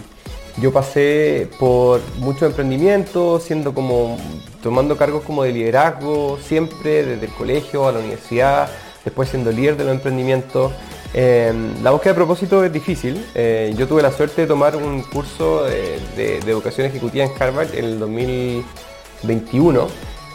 yo 0.57 0.71
pasé 0.71 1.49
por 1.59 2.01
muchos 2.19 2.43
emprendimientos, 2.43 3.43
siendo 3.43 3.73
como, 3.73 4.17
tomando 4.63 4.95
cargos 4.95 5.23
como 5.23 5.43
de 5.43 5.51
liderazgo, 5.51 6.37
siempre 6.41 7.03
desde 7.03 7.25
el 7.25 7.31
colegio 7.33 7.87
a 7.87 7.91
la 7.91 7.99
universidad, 7.99 8.69
después 9.03 9.29
siendo 9.29 9.51
líder 9.51 9.75
de 9.75 9.83
los 9.83 9.93
emprendimientos. 9.93 10.71
Em, 11.13 11.83
la 11.83 11.91
búsqueda 11.91 12.13
de 12.13 12.15
propósito 12.15 12.63
es 12.63 12.71
difícil. 12.71 13.25
Eh, 13.35 13.73
yo 13.77 13.85
tuve 13.87 14.01
la 14.01 14.11
suerte 14.11 14.41
de 14.43 14.47
tomar 14.47 14.77
un 14.77 15.01
curso 15.01 15.65
de, 15.65 16.37
educación 16.45 16.87
ejecutiva 16.87 17.25
en 17.25 17.31
Harvard 17.37 17.75
en 17.75 17.85
el 17.85 17.99
2021, 17.99 19.87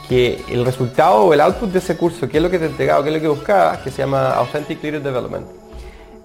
que 0.06 0.42
el 0.50 0.66
resultado 0.66 1.24
o 1.24 1.32
el 1.32 1.40
output 1.40 1.70
de 1.70 1.78
ese 1.78 1.96
curso, 1.96 2.28
qué 2.28 2.36
es 2.38 2.42
lo 2.42 2.50
que 2.50 2.58
te 2.58 2.66
entregaba, 2.66 3.02
qué 3.02 3.08
es 3.08 3.14
lo 3.14 3.22
que 3.22 3.28
buscaba, 3.28 3.82
que 3.82 3.90
se 3.90 4.02
llama 4.02 4.32
Authentic 4.32 4.82
Leader 4.82 5.02
Development, 5.02 5.46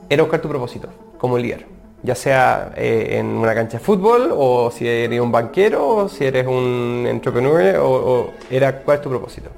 era 0.10 0.22
buscar 0.22 0.42
tu 0.42 0.50
propósito 0.50 0.90
como 1.18 1.38
líder 1.38 1.75
ya 2.06 2.16
sea 2.16 2.72
eh, 2.78 3.18
en 3.20 3.26
una 3.26 3.54
cancha 3.54 3.80
de 3.80 3.84
fútbol 3.84 4.30
o 4.32 4.72
si 4.72 4.88
eres 4.88 5.20
un 5.20 5.32
banquero 5.32 5.88
o 5.88 6.10
si 6.10 6.26
eres 6.26 6.46
un 6.46 7.06
entrepreneur 7.08 7.78
o, 7.82 8.32
era 8.50 8.80
cuál 8.80 8.98
es 8.98 9.04
tu 9.04 9.10
propósito. 9.10 9.50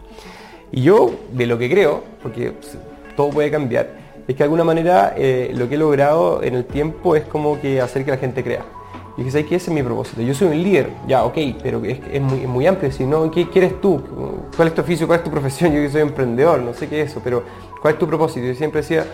Y 0.72 0.82
yo 0.82 1.12
de 1.32 1.46
lo 1.46 1.58
que 1.58 1.70
creo, 1.70 2.04
porque 2.24 2.54
todo 3.16 3.30
puede 3.30 3.52
cambiar, 3.52 3.88
es 4.28 4.36
que 4.36 4.40
de 4.40 4.44
alguna 4.44 4.64
manera 4.64 5.14
eh, 5.18 5.52
lo 5.54 5.70
que 5.70 5.76
he 5.76 5.78
logrado 5.78 6.42
en 6.44 6.56
el 6.56 6.66
tiempo 6.66 7.16
es 7.16 7.24
como 7.26 7.60
que 7.60 7.82
hacer 7.82 8.04
que 8.04 8.12
la 8.12 8.18
gente 8.18 8.44
crea. 8.44 8.64
Y 9.18 9.24
que 9.24 9.46
que 9.46 9.56
ese 9.56 9.72
es 9.72 9.74
mi 9.74 9.82
propósito. 9.82 10.22
Yo 10.22 10.36
soy 10.36 10.50
un 10.50 10.64
líder, 10.64 10.92
ya, 11.08 11.26
ok, 11.26 11.38
pero 11.64 11.84
es, 11.84 12.00
es, 12.12 12.22
muy, 12.22 12.42
es 12.42 12.48
muy, 12.48 12.68
amplio. 12.68 12.92
Si 12.92 13.04
no, 13.04 13.32
¿qué 13.32 13.50
quieres 13.50 13.82
tú? 13.82 14.00
¿Cuál 14.56 14.68
es 14.68 14.76
tu 14.76 14.82
oficio? 14.82 15.08
¿Cuál 15.08 15.20
es 15.20 15.24
tu 15.24 15.32
profesión? 15.32 15.72
Yo 15.74 15.82
que 15.82 15.90
soy 15.90 16.02
emprendedor, 16.02 16.60
no 16.60 16.74
sé 16.74 16.88
qué 16.88 17.02
es 17.02 17.12
eso, 17.12 17.22
pero 17.24 17.44
¿cuál 17.82 17.96
es 17.96 18.00
tu 18.00 18.06
propósito? 18.06 18.46
Yo 18.46 18.54
siempre 18.54 18.82
decía, 18.82 19.08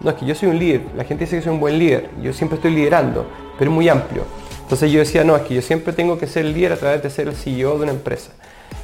no, 0.00 0.10
es 0.10 0.16
que 0.16 0.26
yo 0.26 0.34
soy 0.34 0.48
un 0.48 0.58
líder, 0.58 0.82
la 0.96 1.04
gente 1.04 1.24
dice 1.24 1.36
que 1.36 1.42
soy 1.42 1.52
un 1.52 1.60
buen 1.60 1.78
líder, 1.78 2.10
yo 2.22 2.32
siempre 2.32 2.56
estoy 2.56 2.74
liderando, 2.74 3.26
pero 3.58 3.70
es 3.70 3.74
muy 3.74 3.88
amplio. 3.88 4.22
Entonces 4.62 4.92
yo 4.92 5.00
decía, 5.00 5.24
no, 5.24 5.36
es 5.36 5.42
que 5.42 5.54
yo 5.54 5.62
siempre 5.62 5.92
tengo 5.92 6.18
que 6.18 6.26
ser 6.26 6.44
líder 6.44 6.72
a 6.72 6.76
través 6.76 7.02
de 7.02 7.10
ser 7.10 7.28
el 7.28 7.34
CEO 7.34 7.76
de 7.76 7.82
una 7.82 7.92
empresa. 7.92 8.30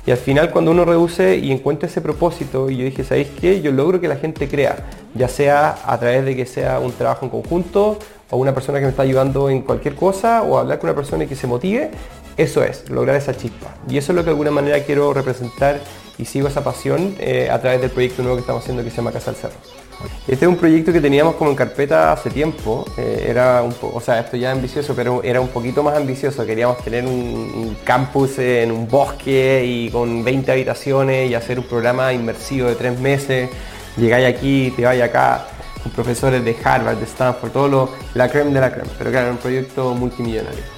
Y 0.04 0.10
al 0.10 0.16
final 0.18 0.50
cuando 0.50 0.70
uno 0.70 0.84
reduce 0.84 1.36
y 1.36 1.52
encuentra 1.52 1.88
ese 1.88 2.00
propósito, 2.00 2.70
y 2.70 2.76
yo 2.76 2.84
dije, 2.84 3.04
¿sabéis 3.04 3.28
qué? 3.40 3.60
Yo 3.60 3.72
logro 3.72 4.00
que 4.00 4.08
la 4.08 4.16
gente 4.16 4.48
crea, 4.48 4.76
ya 5.14 5.28
sea 5.28 5.78
a 5.84 5.98
través 5.98 6.24
de 6.24 6.36
que 6.36 6.44
sea 6.46 6.80
un 6.80 6.92
trabajo 6.92 7.24
en 7.24 7.30
conjunto, 7.30 7.98
o 8.30 8.36
una 8.36 8.52
persona 8.52 8.78
que 8.78 8.84
me 8.84 8.90
está 8.90 9.02
ayudando 9.02 9.48
en 9.48 9.62
cualquier 9.62 9.94
cosa, 9.94 10.42
o 10.42 10.58
hablar 10.58 10.78
con 10.78 10.90
una 10.90 10.96
persona 10.96 11.26
que 11.26 11.36
se 11.36 11.46
motive, 11.46 11.90
eso 12.36 12.62
es, 12.62 12.90
lograr 12.90 13.16
esa 13.16 13.34
chispa. 13.36 13.74
Y 13.88 13.96
eso 13.98 14.12
es 14.12 14.16
lo 14.16 14.22
que 14.22 14.26
de 14.26 14.32
alguna 14.32 14.50
manera 14.50 14.80
quiero 14.84 15.14
representar 15.14 15.80
y 16.18 16.24
sigo 16.24 16.48
esa 16.48 16.62
pasión 16.62 17.16
eh, 17.18 17.48
a 17.50 17.60
través 17.60 17.80
del 17.80 17.90
proyecto 17.90 18.22
nuevo 18.22 18.36
que 18.36 18.40
estamos 18.40 18.62
haciendo 18.62 18.82
que 18.84 18.90
se 18.90 18.96
llama 18.96 19.12
Casa 19.12 19.30
del 19.30 19.40
Cerro. 19.40 19.85
Este 20.26 20.44
es 20.44 20.48
un 20.48 20.56
proyecto 20.56 20.92
que 20.92 21.00
teníamos 21.00 21.36
como 21.36 21.50
en 21.50 21.56
carpeta 21.56 22.12
hace 22.12 22.30
tiempo. 22.30 22.84
Eh, 22.96 23.26
era 23.28 23.62
o 23.62 24.00
sea, 24.00 24.20
esto 24.20 24.36
ya 24.36 24.50
es 24.50 24.56
ambicioso, 24.56 24.94
pero 24.94 25.22
era 25.22 25.40
un 25.40 25.48
poquito 25.48 25.82
más 25.82 25.96
ambicioso. 25.96 26.44
Queríamos 26.44 26.78
tener 26.78 27.04
un, 27.04 27.76
campus 27.84 28.38
en 28.38 28.72
un 28.72 28.88
bosque 28.88 29.64
y 29.64 29.90
con 29.90 30.24
20 30.24 30.50
habitaciones 30.50 31.30
y 31.30 31.34
hacer 31.34 31.58
un 31.58 31.66
programa 31.66 32.12
inmersivo 32.12 32.68
de 32.68 32.74
tres 32.74 32.98
meses. 32.98 33.50
Llegáis 33.96 34.26
aquí, 34.26 34.72
te 34.76 34.84
vais 34.84 35.00
acá 35.02 35.46
con 35.82 35.92
profesores 35.92 36.44
de 36.44 36.56
Harvard, 36.62 36.96
de 36.98 37.04
Stanford, 37.04 37.52
todo 37.52 37.68
lo, 37.68 37.90
la 38.14 38.28
creme 38.28 38.52
de 38.52 38.60
la 38.60 38.72
creme. 38.72 38.90
Pero 38.98 39.10
claro, 39.10 39.26
era 39.26 39.32
un 39.32 39.38
proyecto 39.38 39.94
multimillonario. 39.94 40.76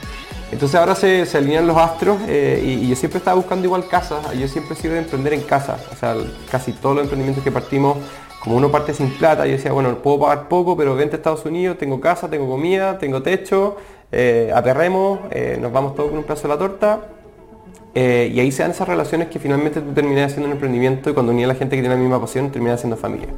Entonces 0.53 0.79
ahora 0.79 0.95
se, 0.95 1.27
se 1.27 1.39
alinean 1.39 1.67
los 1.67 1.77
astros 1.77 2.19
eh, 2.27 2.63
y, 2.65 2.85
y, 2.85 2.89
yo 2.89 2.97
siempre 2.97 3.19
estaba 3.19 3.37
buscando 3.37 3.67
igual 3.67 3.87
casas. 3.89 4.19
Yo 4.39 4.49
siempre 4.49 4.75
he 4.75 4.81
sido 4.81 4.95
de 4.95 5.01
emprender 5.01 5.33
en 5.35 5.43
casa. 5.43 5.79
O 5.93 5.97
sea, 5.97 6.15
casi 6.51 6.73
todos 6.73 6.97
los 6.97 7.05
emprendimientos 7.05 7.45
que 7.45 7.53
partimos 7.53 7.99
como 8.41 8.57
uno 8.57 8.71
parte 8.71 8.95
sin 8.95 9.11
plata, 9.11 9.47
yo 9.47 9.53
decía, 9.53 9.73
bueno, 9.73 9.97
puedo 9.99 10.21
pagar 10.21 10.49
poco, 10.49 10.77
pero 10.77 10.95
vente 10.95 11.17
a 11.17 11.19
Estados 11.19 11.45
Unidos, 11.45 11.77
tengo 11.79 12.01
casa, 12.01 12.29
tengo 12.31 12.49
comida, 12.49 12.99
tengo 12.99 13.23
techo, 13.23 13.77
eh, 14.13 14.51
aperremos, 14.55 15.21
eh, 15.31 15.59
nos 15.61 15.73
vamos 15.73 15.95
todos 15.95 16.11
con 16.11 16.19
un 16.19 16.25
pedazo 16.25 16.43
de 16.43 16.55
la 16.55 16.59
torta. 16.59 17.01
Eh, 17.95 18.31
y 18.33 18.39
ahí 18.39 18.53
se 18.53 18.63
dan 18.63 18.71
esas 18.71 18.87
relaciones 18.87 19.29
que 19.29 19.39
finalmente 19.39 19.81
tú 19.81 19.93
terminas 19.93 20.27
haciendo 20.27 20.47
un 20.47 20.53
emprendimiento 20.53 21.11
y 21.11 21.15
cuando 21.15 21.33
unía 21.33 21.47
a 21.47 21.49
la 21.49 21.55
gente 21.55 21.75
que 21.75 21.83
tiene 21.83 21.97
la 21.97 22.01
misma 22.01 22.21
pasión, 22.21 22.51
terminas 22.51 22.77
haciendo 22.77 22.97
familia. 22.97 23.29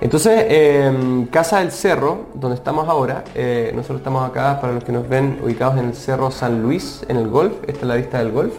Entonces, 0.00 0.46
em, 0.48 1.26
Casa 1.26 1.58
del 1.58 1.70
Cerro, 1.70 2.26
donde 2.34 2.56
estamos 2.56 2.88
ahora, 2.88 3.24
nosotros 3.74 3.98
estamos 3.98 4.28
acá, 4.28 4.60
para 4.60 4.72
los 4.72 4.84
que 4.84 4.92
nos 4.92 5.08
ven, 5.08 5.38
ubicados 5.42 5.76
en 5.78 5.86
el 5.86 5.94
Cerro 5.94 6.30
San 6.30 6.62
Luis, 6.62 7.04
en 7.08 7.16
el 7.16 7.28
golf, 7.28 7.52
esta 7.66 7.80
es 7.80 7.86
la 7.86 7.94
vista 7.96 8.18
del 8.18 8.32
golf. 8.32 8.54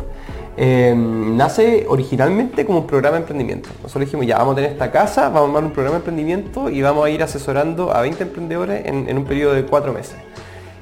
Em, 0.62 1.38
nace 1.38 1.86
originalmente 1.88 2.66
como 2.66 2.80
un 2.80 2.86
programa 2.86 3.16
de 3.16 3.22
emprendimiento. 3.22 3.70
Nosotros 3.82 4.04
dijimos, 4.04 4.28
ya 4.28 4.40
vamos 4.40 4.52
a 4.52 4.56
tener 4.58 4.72
esta 4.72 4.92
casa, 4.92 5.30
vamos 5.30 5.44
a 5.44 5.46
armar 5.46 5.64
un 5.64 5.72
programa 5.72 5.96
de 5.96 6.00
emprendimiento 6.00 6.70
y 6.70 6.82
vamos 6.82 7.06
a 7.06 7.10
ir 7.10 7.24
asesorando 7.24 7.96
a 7.96 8.02
20 8.02 8.24
emprendedores 8.24 8.86
en, 8.86 9.18
un 9.18 9.24
periodo 9.24 9.54
de 9.54 9.64
cuatro 9.64 9.94
meses. 9.94 10.18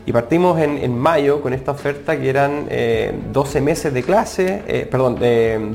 Y 0.08 0.12
partimos 0.12 0.60
en, 0.60 0.98
mayo 0.98 1.44
con 1.44 1.54
esta 1.54 1.74
oferta 1.74 2.20
que 2.20 2.28
eran 2.28 2.68
12 3.32 3.58
eh, 3.58 3.62
meses 3.62 3.94
de 3.94 4.02
clase, 4.02 4.64
eh, 4.66 4.88
perdón, 4.90 5.20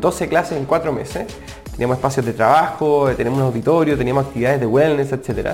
12 0.00 0.28
clases 0.28 0.58
en 0.58 0.64
cuatro 0.64 0.92
meses. 0.92 1.26
Teníamos 1.70 1.98
espacios 1.98 2.26
de 2.26 2.32
trabajo, 2.32 3.08
tenemos 3.16 3.38
un 3.38 3.44
auditorio, 3.44 3.96
teníamos 3.96 4.26
actividades 4.26 4.58
de 4.58 4.66
wellness, 4.66 5.12
etc. 5.12 5.50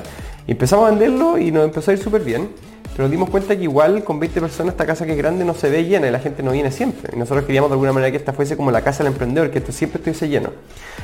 Y 0.46 0.52
empezamos 0.52 0.86
a 0.86 0.90
venderlo 0.92 1.36
y 1.36 1.52
nos 1.52 1.64
empezó 1.64 1.90
a 1.90 1.94
ir 1.94 2.00
súper 2.00 2.22
bien. 2.22 2.48
Pero 2.98 3.06
nos 3.06 3.12
dimos 3.12 3.30
cuenta 3.30 3.56
que 3.56 3.62
igual 3.62 4.02
con 4.02 4.18
20 4.18 4.40
personas 4.40 4.72
esta 4.72 4.84
casa 4.84 5.06
que 5.06 5.12
es 5.12 5.18
grande 5.18 5.44
no 5.44 5.54
se 5.54 5.70
ve 5.70 5.84
llena 5.84 6.08
y 6.08 6.10
la 6.10 6.18
gente 6.18 6.42
no 6.42 6.50
viene 6.50 6.72
siempre. 6.72 7.12
Y 7.14 7.16
nosotros 7.16 7.44
queríamos 7.44 7.70
de 7.70 7.74
alguna 7.74 7.92
manera 7.92 8.10
que 8.10 8.16
esta 8.16 8.32
fuese 8.32 8.56
como 8.56 8.72
la 8.72 8.82
casa 8.82 9.04
del 9.04 9.12
emprendedor, 9.12 9.52
que 9.52 9.58
esto 9.58 9.70
siempre 9.70 9.98
estuviese 9.98 10.28
lleno. 10.28 10.50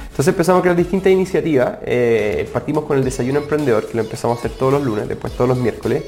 Entonces 0.02 0.26
empezamos 0.26 0.58
a 0.58 0.62
crear 0.62 0.76
distintas 0.76 1.12
iniciativas. 1.12 1.78
Eh, 1.84 2.50
partimos 2.52 2.82
con 2.82 2.98
el 2.98 3.04
desayuno 3.04 3.38
emprendedor, 3.38 3.86
que 3.86 3.94
lo 3.96 4.02
empezamos 4.02 4.36
a 4.36 4.40
hacer 4.40 4.50
todos 4.58 4.72
los 4.72 4.82
lunes, 4.82 5.06
después 5.06 5.34
todos 5.34 5.46
los 5.46 5.56
miércoles. 5.56 6.02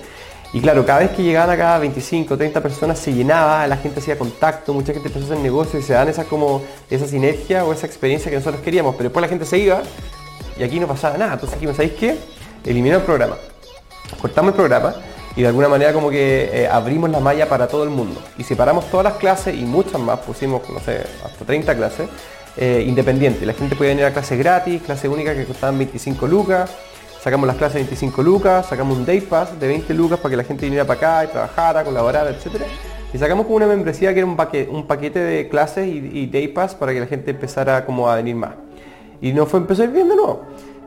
Y 0.53 0.61
claro, 0.61 0.85
cada 0.85 0.99
vez 0.99 1.11
que 1.11 1.23
llegaban 1.23 1.51
acá 1.51 1.79
25, 1.79 2.37
30 2.37 2.61
personas 2.61 2.99
se 2.99 3.13
llenaba, 3.13 3.65
la 3.69 3.77
gente 3.77 4.01
hacía 4.01 4.19
contacto, 4.19 4.75
mucha 4.75 4.93
gente 4.93 5.07
empezó 5.07 5.27
a 5.27 5.29
hacer 5.35 5.39
negocio 5.45 5.79
y 5.79 5.85
se 5.85 5.93
dan 5.93 6.09
esa 6.09 6.25
como 6.25 6.63
esa 6.91 7.07
sinergia 7.07 7.65
o 7.65 7.73
esa 7.73 7.87
experiencia 7.87 8.29
que 8.29 8.39
nosotros 8.39 8.61
queríamos. 8.61 8.97
Pero 8.97 9.05
después 9.05 9.23
la 9.23 9.29
gente 9.29 9.45
se 9.45 9.59
iba 9.59 9.81
y 10.59 10.65
aquí 10.65 10.81
no 10.81 10.89
pasaba 10.89 11.17
nada. 11.17 11.35
Entonces 11.35 11.57
dijimos, 11.61 11.77
¿sabéis 11.77 11.93
qué? 11.93 12.19
Eliminamos 12.65 13.03
el 13.03 13.07
programa. 13.07 13.37
Cortamos 14.21 14.49
el 14.49 14.57
programa 14.57 14.97
y 15.37 15.43
de 15.43 15.49
alguna 15.49 15.69
manera 15.69 15.93
como 15.93 16.11
que 16.11 16.51
eh, 16.53 16.67
abrimos 16.67 17.11
la 17.11 17.21
malla 17.21 17.49
para 17.49 17.69
todo 17.69 17.85
el 17.85 17.91
mundo. 17.91 18.21
Y 18.39 18.43
separamos 18.43 18.91
todas 18.91 19.05
las 19.05 19.15
clases 19.15 19.55
y 19.55 19.65
muchas 19.65 20.01
más, 20.01 20.19
pusimos, 20.21 20.69
no 20.71 20.81
sé, 20.81 21.05
hasta 21.25 21.45
30 21.45 21.77
clases, 21.77 22.09
eh, 22.57 22.83
independientes. 22.87 23.47
La 23.47 23.53
gente 23.53 23.77
podía 23.77 23.91
venir 23.91 24.07
a 24.07 24.13
clases 24.13 24.39
gratis, 24.39 24.81
clases 24.83 25.11
únicas 25.11 25.37
que 25.37 25.45
costaban 25.45 25.77
25 25.77 26.27
lucas, 26.27 26.71
sacamos 27.23 27.47
las 27.47 27.57
clases 27.57 27.75
de 27.75 27.81
25 27.81 28.23
lucas, 28.23 28.67
sacamos 28.67 28.97
un 28.97 29.05
day 29.05 29.21
pass 29.21 29.61
de 29.61 29.69
20 29.69 29.93
lucas 29.93 30.19
para 30.19 30.31
que 30.31 30.37
la 30.39 30.45
gente 30.45 30.65
viniera 30.65 30.87
para 30.87 30.99
acá 30.99 31.25
y 31.25 31.33
trabajara, 31.33 31.85
colaborara, 31.85 32.31
etc. 32.31 32.63
Y 33.13 33.19
sacamos 33.19 33.45
como 33.45 33.57
una 33.57 33.67
membresía 33.67 34.15
que 34.15 34.21
era 34.21 34.27
un 34.27 34.37
paquete, 34.37 34.71
un 34.71 34.87
paquete 34.87 35.19
de 35.19 35.49
clases 35.51 35.87
y, 35.87 36.27
day 36.29 36.49
pass 36.49 36.75
para 36.75 36.95
que 36.95 37.01
la 37.01 37.07
gente 37.07 37.33
empezara 37.33 37.85
como 37.85 38.09
a 38.09 38.17
venir 38.17 38.37
más. 38.37 38.55
Y 39.21 39.35
no 39.35 39.45
fue, 39.45 39.61
empezó 39.61 39.83
a 39.83 39.85
ir 39.85 39.91
bien 39.91 40.09
de 40.09 40.17
nuevo. 40.17 40.47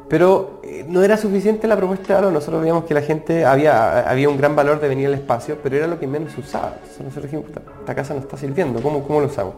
Pero 0.09 0.59
eh, 0.63 0.85
no 0.87 1.03
era 1.03 1.17
suficiente 1.17 1.67
la 1.67 1.77
propuesta 1.77 2.07
de 2.07 2.13
valor. 2.15 2.33
Nosotros 2.33 2.61
veíamos 2.61 2.85
que 2.85 2.93
la 2.93 3.01
gente 3.01 3.45
había, 3.45 4.09
había 4.09 4.27
un 4.27 4.37
gran 4.37 4.55
valor 4.55 4.81
de 4.81 4.87
venir 4.87 5.07
al 5.07 5.13
espacio, 5.13 5.57
pero 5.61 5.77
era 5.77 5.87
lo 5.87 5.99
que 5.99 6.07
menos 6.07 6.35
usaba. 6.37 6.77
Nosotros 6.99 7.25
dijimos, 7.25 7.45
esta 7.79 7.95
casa 7.95 8.13
no 8.15 8.19
está 8.21 8.35
sirviendo, 8.35 8.81
¿cómo, 8.81 9.03
¿cómo 9.03 9.21
lo 9.21 9.27
usamos? 9.27 9.53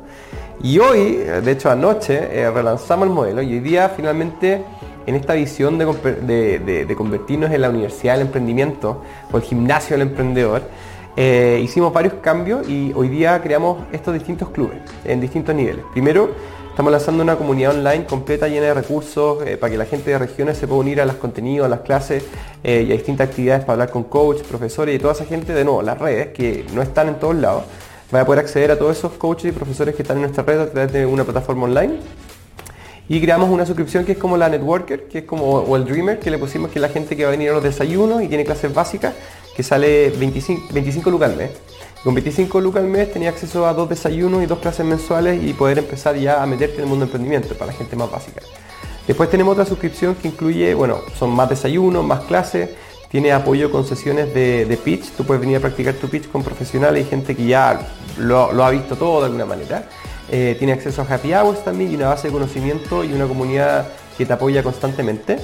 Y 0.62 0.78
hoy, 0.80 1.14
de 1.16 1.52
hecho 1.52 1.72
anoche, 1.72 2.28
eh, 2.32 2.52
relanzamos 2.52 3.08
el 3.08 3.14
modelo 3.14 3.42
y 3.42 3.54
hoy 3.54 3.60
día 3.62 3.90
finalmente 3.90 4.64
en 5.06 5.16
esta 5.16 5.34
visión 5.34 5.78
de, 5.78 6.86
de, 6.88 6.96
convertirnos 6.96 7.52
en 7.52 7.62
la 7.62 7.70
universidad 7.70 8.14
del 8.14 8.28
emprendimiento 8.28 9.02
o 9.32 9.38
el 9.38 9.44
gimnasio 9.44 9.98
del 9.98 10.08
emprendedor, 10.08 10.62
eh, 11.18 11.60
hicimos 11.64 11.92
varios 11.92 12.16
cambios 12.16 12.68
y 12.70 12.94
hoy 12.96 13.10
día 13.10 13.42
creamos 13.42 13.80
estos 13.92 14.14
distintos 14.14 14.50
clubes 14.50 14.78
en 15.04 15.20
distintos 15.20 15.54
niveles. 15.56 15.84
Primero, 15.92 16.30
Estamos 16.82 16.94
lanzando 16.94 17.22
una 17.22 17.36
comunidad 17.36 17.76
online 17.76 18.06
completa, 18.06 18.48
llena 18.48 18.66
de 18.66 18.74
recursos, 18.74 19.46
eh, 19.46 19.56
para 19.56 19.70
que 19.70 19.78
la 19.78 19.86
gente 19.86 20.10
de 20.10 20.18
regiones 20.18 20.58
se 20.58 20.68
pueda 20.68 20.80
unir 20.80 21.00
a 21.00 21.06
los 21.06 21.18
contenidos, 21.18 21.68
a 21.68 21.70
las 21.70 21.82
clases 21.82 22.24
eh, 22.64 22.86
y 22.88 22.92
a 22.92 22.96
distintas 22.96 23.30
actividades 23.30 23.62
para 23.66 23.74
hablar 23.74 23.92
con 23.92 24.06
coaches, 24.06 24.42
profesores 24.48 24.96
y 24.96 24.98
toda 24.98 25.14
esa 25.14 25.26
gente, 25.26 25.54
de 25.54 25.64
nuevo, 25.64 25.84
las 25.84 26.00
redes, 26.00 26.30
que 26.30 26.66
no 26.74 26.82
están 26.82 27.10
en 27.10 27.20
todos 27.20 27.36
lados. 27.36 27.66
Va 28.12 28.22
a 28.22 28.26
poder 28.26 28.40
acceder 28.40 28.72
a 28.72 28.80
todos 28.80 28.98
esos 28.98 29.12
coaches 29.12 29.52
y 29.52 29.52
profesores 29.52 29.94
que 29.94 30.02
están 30.02 30.18
en 30.18 30.24
nuestra 30.24 30.44
red 30.44 30.60
a 30.60 30.72
través 30.72 30.92
de 30.92 31.06
una 31.06 31.24
plataforma 31.24 31.66
online. 31.66 32.00
Y 33.08 33.22
creamos 33.22 33.52
una 33.52 33.68
suscripción 33.68 34.04
que 34.04 34.14
es 34.14 34.18
como 34.18 34.36
la 34.36 34.50
Networker, 34.50 35.08
que 35.08 35.20
es 35.20 35.26
como, 35.26 35.46
o 35.46 35.76
el 35.76 35.86
Dreamer, 35.86 36.18
que 36.18 36.32
le 36.32 36.40
pusimos 36.40 36.72
que 36.72 36.80
la 36.80 36.90
gente 36.90 37.16
que 37.16 37.22
va 37.26 37.30
a 37.30 37.32
venir 37.32 37.52
a 37.52 37.54
los 37.54 37.64
desayunos 37.64 38.24
y 38.24 38.28
tiene 38.28 38.44
clases 38.44 38.74
básicas, 38.74 39.14
que 39.56 39.62
sale 39.62 40.10
25, 40.18 40.74
25 40.74 41.12
lucas 41.12 41.30
al 41.30 41.38
mes. 41.38 41.52
Con 42.04 42.16
25 42.16 42.60
lucas 42.62 42.82
al 42.84 42.90
mes 42.90 43.14
tenía 43.14 43.30
acceso 43.30 43.68
a 43.68 43.74
dos 43.74 43.88
desayunos 43.88 44.42
y 44.42 44.48
dos 44.48 44.58
clases 44.58 44.84
mensuales 44.84 45.44
y 45.44 45.54
poder 45.54 45.78
empezar 45.78 46.16
ya 46.16 46.42
a 46.42 46.48
meterte 46.48 46.78
en 46.78 46.82
el 46.82 46.88
mundo 46.88 47.06
de 47.06 47.10
emprendimiento 47.10 47.54
para 47.54 47.72
la 47.72 47.78
gente 47.78 47.96
más 47.96 48.10
básica. 48.10 48.42
Después 49.06 49.30
tenemos 49.30 49.54
otra 49.54 49.66
suscripción 49.66 50.16
que 50.16 50.28
incluye, 50.28 50.74
bueno, 50.74 51.02
son 51.16 51.30
más 51.30 51.50
desayunos, 51.50 52.04
más 52.04 52.22
clases, 52.22 52.72
tiene 53.12 53.32
apoyo 53.32 53.70
con 53.70 53.86
sesiones 53.86 54.34
de, 54.34 54.80
pitch, 54.84 55.12
tú 55.12 55.26
puedes 55.26 55.42
venir 55.42 55.58
a 55.58 55.60
practicar 55.60 55.94
tu 55.94 56.08
pitch 56.08 56.32
con 56.32 56.42
profesionales 56.42 57.06
y 57.06 57.10
gente 57.10 57.36
que 57.36 57.46
ya 57.46 57.80
lo, 58.18 58.64
ha 58.64 58.70
visto 58.72 58.96
todo 58.96 59.20
de 59.20 59.26
alguna 59.28 59.46
manera. 59.46 59.88
Eh, 60.32 60.56
tiene 60.58 60.74
acceso 60.74 61.04
a 61.04 61.14
happy 61.14 61.34
hours 61.34 61.64
también 61.64 61.92
y 61.92 61.96
una 61.96 62.08
base 62.08 62.30
de 62.30 62.34
conocimiento 62.34 63.04
y 63.04 63.14
una 63.14 63.28
comunidad 63.28 63.90
que 64.18 64.26
te 64.26 64.34
apoya 64.34 64.64
constantemente. 64.64 65.38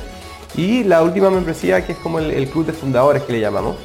Y 0.55 0.85
la 0.85 1.03
última 1.03 1.29
membresía 1.29 1.85
que 1.85 1.91
es 1.91 1.97
como 1.99 2.17
el 2.17 2.49
club 2.49 2.65
de 2.65 2.73
fundadores 2.73 3.21
que 3.23 3.33
le 3.33 3.41
llamamos, 3.41 3.75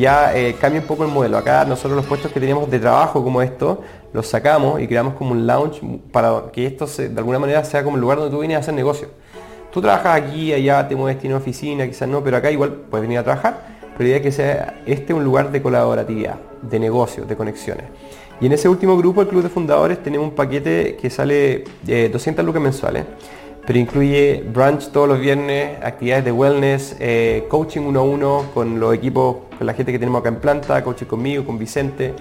ya 0.00 0.36
eh, 0.36 0.56
cambia 0.60 0.80
un 0.80 0.86
poco 0.86 1.04
el 1.04 1.10
modelo. 1.10 1.38
Acá 1.38 1.64
nosotros 1.64 1.96
los 1.96 2.06
puestos 2.06 2.32
que 2.32 2.40
teníamos 2.40 2.70
de 2.70 2.78
trabajo 2.78 3.22
como 3.22 3.42
esto, 3.42 3.82
los 4.12 4.26
sacamos 4.26 4.80
y 4.80 4.88
creamos 4.88 5.14
como 5.14 5.32
un 5.32 5.46
lounge 5.46 5.80
para 6.10 6.50
que 6.52 6.66
esto 6.66 6.86
de 6.86 7.18
alguna 7.18 7.38
manera 7.38 7.64
sea 7.64 7.84
como 7.84 7.96
el 7.96 8.00
lugar 8.00 8.18
donde 8.18 8.32
tú 8.34 8.40
vienes 8.40 8.56
a 8.56 8.60
hacer 8.60 8.74
negocio. 8.74 9.08
Tú 9.72 9.80
trabajas 9.80 10.20
aquí, 10.20 10.52
allá, 10.52 10.86
te 10.86 10.96
mueves, 10.96 11.18
tienes 11.20 11.38
oficina, 11.38 11.86
quizás 11.86 12.08
no, 12.08 12.22
pero 12.22 12.36
acá 12.36 12.50
igual 12.50 12.72
puedes 12.90 13.02
venir 13.02 13.18
a 13.18 13.24
trabajar, 13.24 13.66
pero 13.80 14.00
la 14.00 14.08
idea 14.08 14.16
es 14.16 14.22
que 14.22 14.32
sea 14.32 14.82
este 14.86 15.14
un 15.14 15.24
lugar 15.24 15.50
de 15.50 15.62
colaboratividad, 15.62 16.36
de 16.60 16.78
negocio, 16.78 17.24
de 17.24 17.36
conexiones. 17.36 17.86
Y 18.40 18.46
en 18.46 18.52
ese 18.52 18.68
último 18.68 18.96
grupo, 18.96 19.22
el 19.22 19.28
Club 19.28 19.42
de 19.42 19.48
Fundadores, 19.48 20.02
tenemos 20.02 20.28
un 20.28 20.34
paquete 20.34 20.96
que 21.00 21.10
sale 21.10 21.64
de 21.82 22.08
200 22.08 22.44
lucas 22.44 22.60
mensuales 22.60 23.04
pero 23.66 23.78
incluye 23.78 24.44
brunch 24.52 24.88
todos 24.88 25.08
los 25.08 25.20
viernes, 25.20 25.78
actividades 25.82 26.24
de 26.24 26.32
wellness, 26.32 26.96
eh, 26.98 27.44
coaching 27.48 27.82
uno 27.82 28.00
a 28.00 28.02
uno 28.02 28.44
con 28.52 28.80
los 28.80 28.94
equipos, 28.94 29.36
con 29.56 29.66
la 29.66 29.74
gente 29.74 29.92
que 29.92 29.98
tenemos 29.98 30.20
acá 30.20 30.30
en 30.30 30.36
planta, 30.36 30.82
coaching 30.82 31.06
conmigo, 31.06 31.44
con 31.44 31.58
Vicente, 31.58 32.14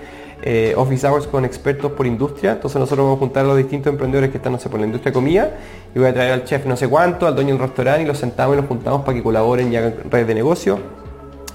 eh, 0.43 0.73
office 0.75 1.07
hours 1.07 1.27
con 1.27 1.43
expertos 1.43 1.91
por 1.93 2.05
industria. 2.05 2.53
Entonces 2.53 2.79
nosotros 2.79 3.05
vamos 3.05 3.17
a 3.17 3.19
juntar 3.19 3.45
a 3.45 3.47
los 3.47 3.57
distintos 3.57 3.91
emprendedores 3.91 4.29
que 4.29 4.37
están, 4.37 4.53
no 4.53 4.59
sé, 4.59 4.69
por 4.69 4.79
la 4.79 4.85
industria 4.85 5.11
de 5.11 5.13
comida 5.13 5.51
y 5.95 5.99
voy 5.99 6.07
a 6.07 6.13
traer 6.13 6.31
al 6.31 6.43
chef 6.43 6.65
no 6.65 6.75
sé 6.75 6.87
cuánto, 6.87 7.25
al 7.25 7.35
dueño 7.35 7.55
del 7.55 7.61
restaurante 7.63 8.03
y 8.03 8.05
los 8.05 8.17
sentamos 8.17 8.55
y 8.55 8.57
los 8.61 8.67
juntamos 8.67 9.01
para 9.01 9.17
que 9.17 9.23
colaboren 9.23 9.73
y 9.73 9.75
hagan 9.75 9.95
redes 10.09 10.27
de 10.27 10.35
negocio 10.35 10.79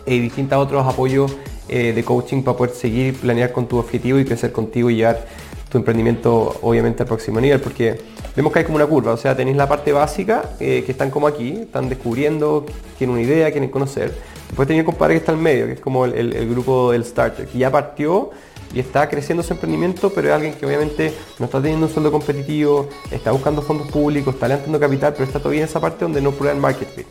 y 0.06 0.20
distintos 0.20 0.58
otros 0.58 0.86
apoyos 0.86 1.36
eh, 1.68 1.92
de 1.92 2.04
coaching 2.04 2.42
para 2.42 2.56
poder 2.56 2.74
seguir, 2.74 3.14
planear 3.14 3.52
con 3.52 3.66
tu 3.66 3.78
objetivo 3.78 4.18
y 4.20 4.24
crecer 4.24 4.52
contigo 4.52 4.88
y 4.88 4.96
llevar 4.96 5.26
tu 5.68 5.78
emprendimiento 5.78 6.58
obviamente 6.62 7.02
al 7.02 7.08
próximo 7.08 7.40
nivel, 7.40 7.60
porque 7.60 8.00
vemos 8.34 8.52
que 8.52 8.60
hay 8.60 8.64
como 8.64 8.76
una 8.76 8.86
curva, 8.86 9.12
o 9.12 9.16
sea, 9.16 9.36
tenéis 9.36 9.56
la 9.56 9.68
parte 9.68 9.92
básica, 9.92 10.50
eh, 10.60 10.82
que 10.84 10.92
están 10.92 11.10
como 11.10 11.26
aquí, 11.26 11.52
están 11.62 11.88
descubriendo, 11.88 12.64
tienen 12.98 13.16
una 13.16 13.24
idea, 13.24 13.50
quieren 13.50 13.70
conocer. 13.70 14.14
Después 14.46 14.68
tenéis 14.68 14.80
el 14.80 14.86
compadre 14.86 15.14
que 15.14 15.18
está 15.18 15.32
al 15.32 15.38
medio, 15.38 15.66
que 15.66 15.72
es 15.72 15.80
como 15.80 16.04
el, 16.04 16.48
grupo 16.48 16.92
del 16.92 17.04
starter, 17.04 17.46
que 17.46 17.58
ya 17.58 17.70
partió 17.70 18.30
y 18.72 18.80
está 18.80 19.08
creciendo 19.08 19.42
su 19.42 19.54
emprendimiento, 19.54 20.10
pero 20.10 20.28
es 20.28 20.34
alguien 20.34 20.54
que 20.54 20.66
obviamente 20.66 21.12
no 21.38 21.46
está 21.46 21.60
teniendo 21.60 21.86
un 21.86 21.92
sueldo 21.92 22.12
competitivo, 22.12 22.88
está 23.10 23.32
buscando 23.32 23.60
fondos 23.62 23.88
públicos, 23.88 24.34
está 24.34 24.46
levantando 24.46 24.78
capital, 24.78 25.12
pero 25.14 25.24
está 25.24 25.38
todavía 25.38 25.62
en 25.62 25.68
esa 25.68 25.80
parte 25.80 26.04
donde 26.04 26.20
no 26.20 26.30
prueba 26.30 26.54
el 26.54 26.60
market 26.60 26.88
fit. 26.94 27.06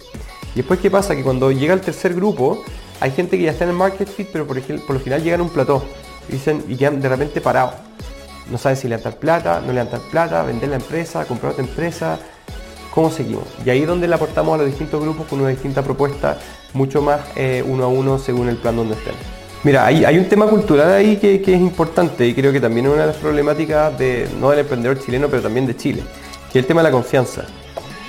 Y 0.54 0.60
después, 0.60 0.80
¿qué 0.80 0.90
pasa? 0.90 1.16
Que 1.16 1.24
cuando 1.24 1.52
llega 1.52 1.74
el 1.74 1.82
tercer 1.82 2.14
grupo, 2.14 2.64
hay 3.02 3.12
gente 3.12 3.38
que 3.38 3.44
ya 3.44 3.52
está 3.52 3.66
en 3.66 3.72
el 3.72 3.76
market 3.76 4.08
fit, 4.08 4.30
pero 4.32 4.48
por, 4.48 4.56
lo 4.58 5.00
final 5.00 5.22
llegan 5.22 5.42
a 5.42 5.44
un 5.44 5.50
plató 5.50 5.84
dicen, 6.30 6.64
y 6.68 6.76
quedan 6.76 7.02
de 7.02 7.10
repente 7.10 7.42
parados 7.42 7.76
no 8.50 8.58
sabes 8.58 8.80
si 8.80 8.88
levantar 8.88 9.18
plata, 9.18 9.62
no 9.66 9.74
levantar 9.74 10.02
plata, 10.12 10.44
vender 10.44 10.70
la 10.70 10.76
empresa, 10.76 11.26
comprar 11.26 11.54
otra 11.54 11.64
empresa, 11.64 12.20
cómo 12.94 13.10
seguimos. 13.10 13.44
Y 13.66 13.70
ahí 13.70 13.82
es 13.82 13.88
donde 13.88 14.08
le 14.08 14.16
aportamos 14.16 14.56
a 14.56 14.58
los 14.58 14.68
distintos 14.68 15.02
grupos 15.02 15.28
con 15.28 15.40
una 15.42 15.50
distinta 15.50 15.82
propuesta, 15.82 16.38
mucho 16.74 17.02
más 17.02 17.22
eh, 17.36 17.64
uno 17.68 17.84
a 17.84 17.88
uno 17.88 18.18
según 18.18 18.50
el 18.50 18.58
plan 18.58 18.76
donde 18.76 18.96
estén. 18.96 19.16
Mira, 19.66 19.84
hay, 19.84 20.18
un 20.20 20.26
tema 20.26 20.46
cultural 20.46 20.94
ahí 20.94 21.18
que, 21.18 21.42
es 21.42 21.48
importante 21.60 22.28
y 22.28 22.36
creo 22.36 22.54
que 22.54 22.62
también 22.62 22.86
es 22.86 22.92
una 22.92 23.02
de 23.02 23.08
las 23.08 23.18
problemáticas 23.18 23.98
de, 23.98 24.30
no 24.40 24.52
del 24.52 24.60
emprendedor 24.60 25.00
chileno, 25.00 25.28
pero 25.28 25.42
también 25.42 25.66
de 25.66 25.76
Chile, 25.76 26.04
que 26.52 26.60
es 26.60 26.64
el 26.64 26.68
tema 26.68 26.82
de 26.82 26.90
la 26.90 26.92
confianza. 26.92 27.46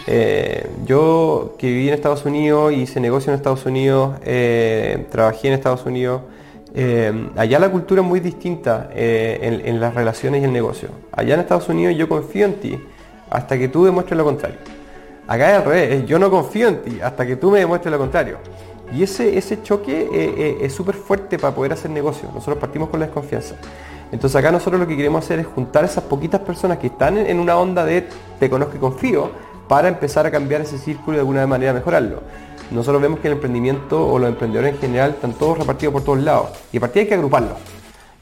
Eh, 0.06 0.68
yo 0.84 1.54
que 1.58 1.66
viví 1.66 1.88
en 1.88 1.94
Estados 1.94 2.26
Unidos, 2.26 2.74
hice 2.74 3.00
negocio 3.00 3.32
en 3.32 3.36
Estados 3.36 3.64
Unidos, 3.64 4.18
eh, 4.22 5.06
trabajé 5.10 5.48
en 5.48 5.54
Estados 5.54 5.86
Unidos, 5.86 6.20
eh, 6.74 7.30
allá 7.36 7.58
la 7.58 7.70
cultura 7.70 8.02
es 8.02 8.06
muy 8.06 8.20
distinta 8.20 8.90
eh, 8.92 9.62
en, 9.64 9.80
las 9.80 9.94
relaciones 9.94 10.42
y 10.42 10.44
el 10.44 10.52
negocio. 10.52 10.88
Allá 11.12 11.34
en 11.34 11.40
Estados 11.40 11.68
Unidos 11.68 11.96
yo 11.96 12.08
confío 12.08 12.46
en 12.46 12.54
ti 12.54 12.78
hasta 13.30 13.58
que 13.58 13.68
tú 13.68 13.84
demuestres 13.84 14.16
lo 14.16 14.24
contrario. 14.24 14.58
Acá 15.26 15.50
es 15.50 15.56
al 15.56 15.64
revés, 15.64 16.06
yo 16.06 16.18
no 16.18 16.30
confío 16.30 16.68
en 16.68 16.82
ti 16.82 17.00
hasta 17.02 17.26
que 17.26 17.36
tú 17.36 17.50
me 17.50 17.60
demuestres 17.60 17.90
lo 17.90 17.98
contrario. 17.98 18.38
Y 18.92 19.02
ese, 19.02 19.36
ese 19.36 19.62
choque 19.62 20.08
eh, 20.12 20.58
es 20.60 20.72
súper 20.72 20.94
fuerte 20.94 21.38
para 21.38 21.54
poder 21.54 21.72
hacer 21.72 21.90
negocio. 21.90 22.28
Nosotros 22.32 22.58
partimos 22.58 22.88
con 22.88 23.00
la 23.00 23.06
desconfianza. 23.06 23.56
Entonces 24.12 24.36
acá 24.36 24.52
nosotros 24.52 24.80
lo 24.80 24.86
que 24.86 24.96
queremos 24.96 25.24
hacer 25.24 25.40
es 25.40 25.46
juntar 25.46 25.84
esas 25.84 26.04
poquitas 26.04 26.40
personas 26.40 26.78
que 26.78 26.86
están 26.86 27.18
en, 27.18 27.26
en 27.26 27.40
una 27.40 27.56
onda 27.56 27.84
de 27.84 28.06
te 28.38 28.48
conozco 28.48 28.76
y 28.76 28.78
confío 28.78 29.30
para 29.66 29.88
empezar 29.88 30.26
a 30.26 30.30
cambiar 30.30 30.60
ese 30.60 30.78
círculo 30.78 31.14
y 31.14 31.16
de 31.16 31.20
alguna 31.20 31.46
manera 31.46 31.72
mejorarlo 31.72 32.20
nosotros 32.70 33.00
vemos 33.00 33.20
que 33.20 33.28
el 33.28 33.34
emprendimiento 33.34 34.06
o 34.06 34.18
los 34.18 34.28
emprendedores 34.28 34.74
en 34.74 34.80
general 34.80 35.10
están 35.10 35.32
todos 35.34 35.58
repartidos 35.58 35.92
por 35.92 36.04
todos 36.04 36.18
lados. 36.18 36.50
Y 36.72 36.78
a 36.78 36.80
partir 36.80 37.02
hay 37.02 37.08
que 37.08 37.14
agruparlos. 37.14 37.56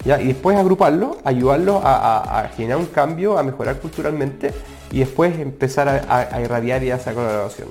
Y 0.04 0.26
después 0.26 0.56
agruparlos, 0.58 1.16
ayudarlos 1.24 1.80
a, 1.82 2.50
generar 2.54 2.76
un 2.78 2.86
cambio, 2.86 3.38
a 3.38 3.42
mejorar 3.42 3.78
culturalmente 3.78 4.52
y 4.92 4.98
después 4.98 5.38
empezar 5.38 5.88
a, 5.88 6.40
irradiar 6.42 6.84
y 6.84 6.90
a 6.90 6.96
hacer 6.96 7.14
colaboración. 7.14 7.68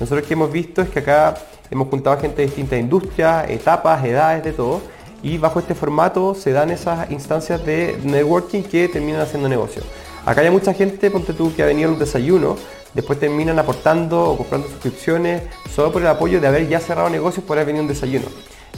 Nosotros 0.00 0.26
que 0.26 0.34
hemos 0.34 0.50
visto 0.50 0.82
es 0.82 0.88
que 0.88 0.98
acá 0.98 1.34
hemos 1.70 1.88
juntado 1.88 2.16
a 2.16 2.20
gente 2.20 2.38
de 2.38 2.46
distintas 2.46 2.80
industrias, 2.80 3.48
etapas, 3.48 4.04
edades, 4.04 4.42
de 4.42 4.52
todo. 4.52 4.80
Y 5.22 5.38
bajo 5.38 5.60
este 5.60 5.74
formato 5.74 6.34
se 6.34 6.52
dan 6.52 6.70
esas 6.70 7.10
instancias 7.10 7.64
de 7.64 7.98
networking 8.02 8.62
que 8.62 8.88
terminan 8.88 9.20
haciendo 9.20 9.48
negocio. 9.48 9.82
Acá 10.26 10.42
hay 10.42 10.50
mucha 10.50 10.74
gente, 10.74 11.10
ponte 11.10 11.32
tú, 11.32 11.54
que 11.54 11.62
ha 11.62 11.66
venido 11.66 11.88
a 11.88 11.92
un 11.92 11.98
desayuno 11.98 12.56
después 12.96 13.20
terminan 13.20 13.58
aportando 13.58 14.24
o 14.24 14.36
comprando 14.38 14.68
suscripciones 14.68 15.42
solo 15.72 15.92
por 15.92 16.00
el 16.00 16.08
apoyo 16.08 16.40
de 16.40 16.46
haber 16.46 16.66
ya 16.66 16.80
cerrado 16.80 17.10
negocios 17.10 17.44
por 17.44 17.58
haber 17.58 17.66
venido 17.66 17.82
un 17.82 17.88
desayuno. 17.88 18.26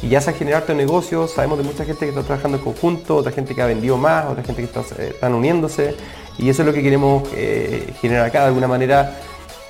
y 0.02 0.08
ya 0.08 0.20
se 0.20 0.30
ha 0.30 0.32
generado 0.32 0.74
negocio, 0.74 1.26
sabemos 1.26 1.58
de 1.58 1.64
mucha 1.64 1.84
gente 1.84 2.00
que 2.00 2.10
está 2.10 2.22
trabajando 2.22 2.58
en 2.58 2.64
conjunto, 2.64 3.16
otra 3.16 3.32
gente 3.32 3.52
que 3.54 3.62
ha 3.62 3.66
vendido 3.66 3.96
más, 3.96 4.26
otra 4.26 4.44
gente 4.44 4.62
que 4.62 4.66
está, 4.66 4.80
eh, 5.02 5.10
están 5.14 5.34
uniéndose 5.34 5.96
y 6.38 6.48
eso 6.48 6.62
es 6.62 6.66
lo 6.66 6.72
que 6.72 6.82
queremos 6.82 7.28
eh, 7.34 7.92
generar 8.00 8.26
acá 8.26 8.42
de 8.42 8.46
alguna 8.46 8.68
manera, 8.68 9.18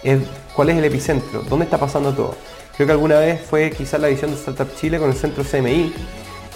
es 0.03 0.19
cuál 0.55 0.69
es 0.71 0.77
el 0.77 0.85
epicentro, 0.85 1.43
dónde 1.49 1.65
está 1.65 1.79
pasando 1.79 2.13
todo. 2.13 2.35
Creo 2.77 2.87
que 2.87 2.93
alguna 2.93 3.19
vez 3.19 3.41
fue 3.41 3.71
quizás 3.71 4.01
la 4.01 4.09
visión 4.09 4.31
de 4.31 4.37
Startup 4.37 4.69
Chile 4.77 4.99
con 4.99 5.09
el 5.09 5.17
centro 5.17 5.45
CMI, 5.45 5.95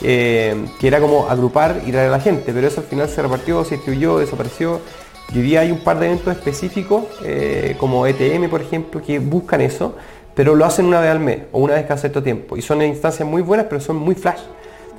eh, 0.03 0.67
que 0.79 0.87
era 0.87 1.01
como 1.01 1.29
agrupar 1.31 1.81
y 1.87 1.93
traer 1.93 2.09
a 2.09 2.13
la 2.13 2.21
gente, 2.21 2.53
pero 2.53 2.67
eso 2.67 2.81
al 2.81 2.87
final 2.87 3.09
se 3.09 3.23
repartió, 3.23 3.65
se 3.65 3.77
distribuyó, 3.77 4.19
desapareció. 4.19 4.81
Y 5.33 5.39
hoy 5.39 5.43
día 5.43 5.61
hay 5.61 5.71
un 5.71 5.79
par 5.79 5.99
de 5.99 6.07
eventos 6.07 6.35
específicos, 6.37 7.05
como 7.79 8.07
ETM 8.07 8.51
por 8.51 8.61
ejemplo, 8.61 9.01
que 9.01 9.19
buscan 9.19 9.61
eso, 9.61 9.95
pero 10.35 10.55
lo 10.55 10.65
hacen 10.65 10.87
una 10.87 11.01
vez 11.01 11.11
al 11.11 11.21
mes 11.21 11.43
o 11.53 11.61
una 11.61 11.75
vez 11.75 11.85
cada 11.85 11.99
cierto 11.99 12.23
tiempo. 12.23 12.57
Y 12.57 12.63
son 12.63 12.83
instancias 12.83 13.29
muy 13.29 13.43
buenas, 13.43 13.67
pero 13.69 13.81
son 13.81 13.97
muy 13.97 14.15
flash. 14.15 14.41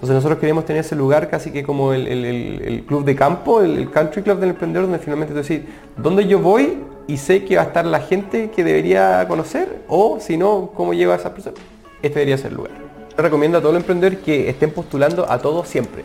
Entonces 0.04 0.16
nosotros 0.16 0.40
queremos 0.40 0.66
tener 0.66 0.82
ese 0.82 0.98
lugar 0.98 1.30
casi 1.30 1.50
que 1.50 1.64
como 1.64 1.94
el, 1.94 2.84
club 2.86 3.06
de 3.06 3.16
campo, 3.16 3.62
el, 3.62 3.90
country 3.90 4.22
club 4.22 4.38
del 4.38 4.50
emprendedor, 4.50 4.86
donde 4.88 5.00
finalmente 5.00 5.34
decir, 5.34 5.66
¿dónde 5.96 6.28
yo 6.28 6.40
voy 6.40 6.80
y 7.08 7.16
sé 7.16 7.46
que 7.46 7.56
va 7.56 7.62
a 7.62 7.66
estar 7.68 7.86
la 7.86 8.02
gente 8.02 8.52
que 8.52 8.66
debería 8.66 9.26
conocer? 9.30 9.84
O 9.88 10.20
si 10.20 10.36
no, 10.36 10.72
¿cómo 10.76 10.94
lleva 10.94 11.14
a 11.14 11.18
esa 11.18 11.34
persona? 11.34 11.56
Este 12.02 12.20
debería 12.20 12.38
ser 12.38 12.52
el 12.52 12.58
lugar. 12.58 12.72
Recomiendo 13.16 13.60
a 13.60 13.62
todo 13.62 13.72
el 13.72 13.78
emprendedor 13.78 14.18
que 14.18 14.50
estén 14.50 14.72
postulando 14.72 15.26
a 15.32 15.40
todos 15.40 15.70
siempre. 15.70 16.04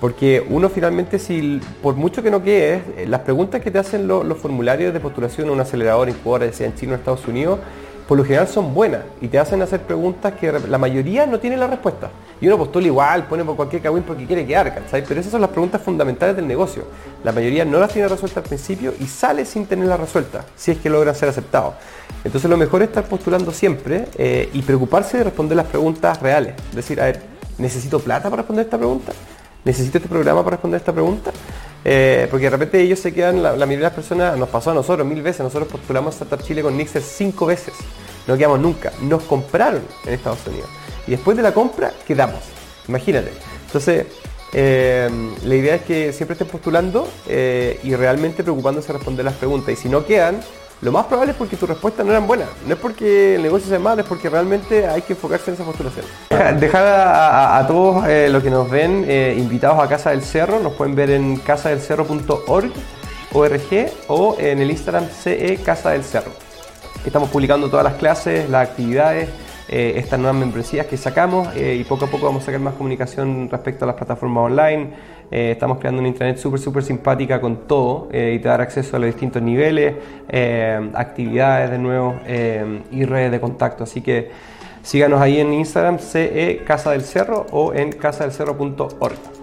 Porque 0.00 0.44
uno 0.48 0.68
finalmente, 0.68 1.18
si 1.18 1.60
por 1.82 1.94
mucho 1.94 2.22
que 2.22 2.30
no 2.30 2.42
quede, 2.42 2.82
eh, 2.96 3.06
las 3.08 3.20
preguntas 3.20 3.62
que 3.62 3.70
te 3.70 3.78
hacen 3.78 4.06
los, 4.06 4.38
formularios 4.38 4.92
de 4.92 5.00
postulación 5.00 5.48
a 5.48 5.52
un 5.52 5.60
acelerador, 5.60 6.08
incubadora, 6.08 6.52
sea 6.52 6.66
en 6.66 6.74
China 6.74 6.92
o 6.92 6.96
Estados 6.96 7.26
Unidos, 7.26 7.58
por 8.06 8.16
lo 8.16 8.24
general 8.24 8.46
son 8.46 8.72
buenas 8.72 9.00
y 9.20 9.26
te 9.26 9.38
hacen 9.38 9.60
hacer 9.62 9.80
preguntas 9.80 10.34
que 10.34 10.52
la 10.52 10.78
mayoría 10.78 11.26
no 11.26 11.40
tiene 11.40 11.56
la 11.56 11.66
respuesta. 11.66 12.10
Y 12.40 12.46
uno 12.46 12.56
postula 12.58 12.86
igual, 12.86 13.26
pone 13.26 13.44
por 13.44 13.56
cualquier 13.56 13.82
cagüín 13.82 14.04
porque 14.04 14.26
quiere 14.26 14.46
quedar, 14.46 14.72
¿cachai? 14.72 15.02
Pero 15.02 15.18
esas 15.18 15.32
son 15.32 15.40
las 15.40 15.50
preguntas 15.50 15.82
fundamentales 15.82 16.36
del 16.36 16.46
negocio. 16.46 16.84
La 17.24 17.32
mayoría 17.32 17.64
no 17.64 17.80
las 17.80 17.92
tiene 17.92 18.06
resueltas 18.06 18.44
al 18.44 18.48
principio 18.48 18.94
y 19.00 19.06
sale 19.06 19.44
sin 19.44 19.66
tenerlas 19.66 19.98
resueltas, 19.98 20.44
si 20.54 20.70
es 20.70 20.78
que 20.78 20.88
logran 20.88 21.16
ser 21.16 21.30
aceptados. 21.30 21.74
Entonces 22.22 22.48
lo 22.48 22.56
mejor 22.56 22.82
es 22.82 22.88
estar 22.88 23.04
postulando 23.04 23.50
siempre 23.50 24.06
eh, 24.16 24.50
y 24.52 24.62
preocuparse 24.62 25.18
de 25.18 25.24
responder 25.24 25.56
las 25.56 25.66
preguntas 25.66 26.20
reales. 26.20 26.54
Es 26.70 26.76
decir, 26.76 27.00
a 27.00 27.06
ver, 27.06 27.22
¿necesito 27.58 27.98
plata 27.98 28.30
para 28.30 28.42
responder 28.42 28.66
esta 28.66 28.78
pregunta? 28.78 29.12
¿Necesito 29.66 29.98
este 29.98 30.08
programa 30.08 30.44
para 30.44 30.54
responder 30.54 30.78
esta 30.78 30.92
pregunta? 30.92 31.32
Eh, 31.84 32.28
porque 32.30 32.44
de 32.44 32.50
repente 32.50 32.80
ellos 32.80 33.00
se 33.00 33.12
quedan, 33.12 33.42
la, 33.42 33.50
mayoría 33.54 33.78
de 33.78 33.82
las 33.82 33.94
personas, 33.94 34.38
nos 34.38 34.48
pasó 34.48 34.70
a 34.70 34.74
nosotros 34.74 35.04
mil 35.04 35.20
veces, 35.22 35.40
nosotros 35.40 35.68
postulamos 35.68 36.14
a 36.14 36.22
Startup 36.22 36.46
Chile 36.46 36.62
con 36.62 36.76
Nixer 36.76 37.02
cinco 37.02 37.46
veces, 37.46 37.74
no 38.28 38.36
quedamos 38.36 38.60
nunca, 38.60 38.92
nos 39.02 39.24
compraron 39.24 39.82
en 40.06 40.14
Estados 40.14 40.38
Unidos 40.46 40.68
y 41.08 41.10
después 41.10 41.36
de 41.36 41.42
la 41.42 41.52
compra 41.52 41.92
quedamos, 42.06 42.44
imagínate. 42.86 43.32
Entonces, 43.66 44.06
eh, 44.52 45.10
la 45.44 45.54
idea 45.56 45.74
es 45.74 45.82
que 45.82 46.12
siempre 46.12 46.34
estén 46.34 46.46
postulando 46.46 47.08
eh, 47.26 47.80
y 47.82 47.96
realmente 47.96 48.44
preocupándose 48.44 48.86
de 48.86 48.92
responder 48.98 49.24
las 49.24 49.34
preguntas 49.34 49.72
y 49.72 49.76
si 49.76 49.88
no 49.88 50.06
quedan, 50.06 50.42
lo 50.82 50.92
más 50.92 51.06
probable 51.06 51.32
es 51.32 51.38
porque 51.38 51.56
tus 51.56 51.68
respuestas 51.68 52.04
no 52.04 52.12
eran 52.12 52.26
buenas. 52.26 52.48
No 52.66 52.74
es 52.74 52.80
porque 52.80 53.36
el 53.36 53.42
negocio 53.42 53.68
sea 53.68 53.78
malo, 53.78 54.02
es 54.02 54.08
porque 54.08 54.28
realmente 54.28 54.86
hay 54.86 55.02
que 55.02 55.14
enfocarse 55.14 55.50
en 55.50 55.54
esa 55.54 55.64
postulación. 55.64 56.04
Dejar 56.60 56.84
a, 56.86 57.64
todos 57.66 58.06
eh, 58.06 58.28
los 58.30 58.42
que 58.42 58.50
nos 58.50 58.70
ven 58.70 59.04
eh, 59.08 59.34
invitados 59.38 59.82
a 59.82 59.88
Casa 59.88 60.10
del 60.10 60.22
Cerro. 60.22 60.60
Nos 60.60 60.74
pueden 60.74 60.94
ver 60.94 61.10
en 61.10 61.36
casadelcerro.org 61.38 62.72
o 64.08 64.36
en 64.38 64.60
el 64.60 64.70
Instagram 64.70 65.08
CE 65.08 65.58
Casa 65.64 65.90
del 65.90 66.04
Cerro. 66.04 66.32
Estamos 67.04 67.30
publicando 67.30 67.70
todas 67.70 67.84
las 67.84 67.94
clases, 67.94 68.48
las 68.50 68.68
actividades, 68.68 69.28
eh, 69.68 69.94
estas 69.96 70.18
nuevas 70.18 70.38
membresías 70.38 70.86
que 70.86 70.96
sacamos 70.96 71.48
y 71.56 71.82
poco 71.84 72.06
a 72.06 72.08
poco 72.08 72.26
vamos 72.26 72.42
a 72.42 72.46
sacar 72.46 72.60
más 72.60 72.74
comunicación 72.74 73.48
respecto 73.50 73.84
a 73.84 73.88
las 73.88 73.96
plataformas 73.96 74.44
online 74.44 74.92
eh, 75.30 75.50
estamos 75.52 75.78
creando 75.78 76.00
una 76.00 76.08
intranet 76.08 76.38
súper, 76.38 76.60
súper 76.60 76.82
simpática 76.84 77.40
con 77.40 77.66
todo 77.66 78.08
eh, 78.12 78.34
y 78.36 78.38
te 78.38 78.48
dar 78.48 78.60
acceso 78.60 78.96
a 78.96 79.00
los 79.00 79.06
distintos 79.06 79.42
niveles, 79.42 79.94
eh, 80.28 80.90
actividades 80.94 81.70
de 81.70 81.78
nuevo 81.78 82.14
y 82.90 83.04
redes 83.04 83.32
de 83.32 83.40
contacto. 83.40 83.84
Así 83.84 84.00
que 84.00 84.30
síganos 84.82 85.20
ahí 85.20 85.40
en 85.40 85.52
Instagram, 85.52 85.98
CE 85.98 86.62
Casa 86.64 86.92
del 86.92 87.02
Cerro 87.02 87.46
o 87.50 87.72
en 87.74 87.92
casadelcerro.org. 87.92 89.35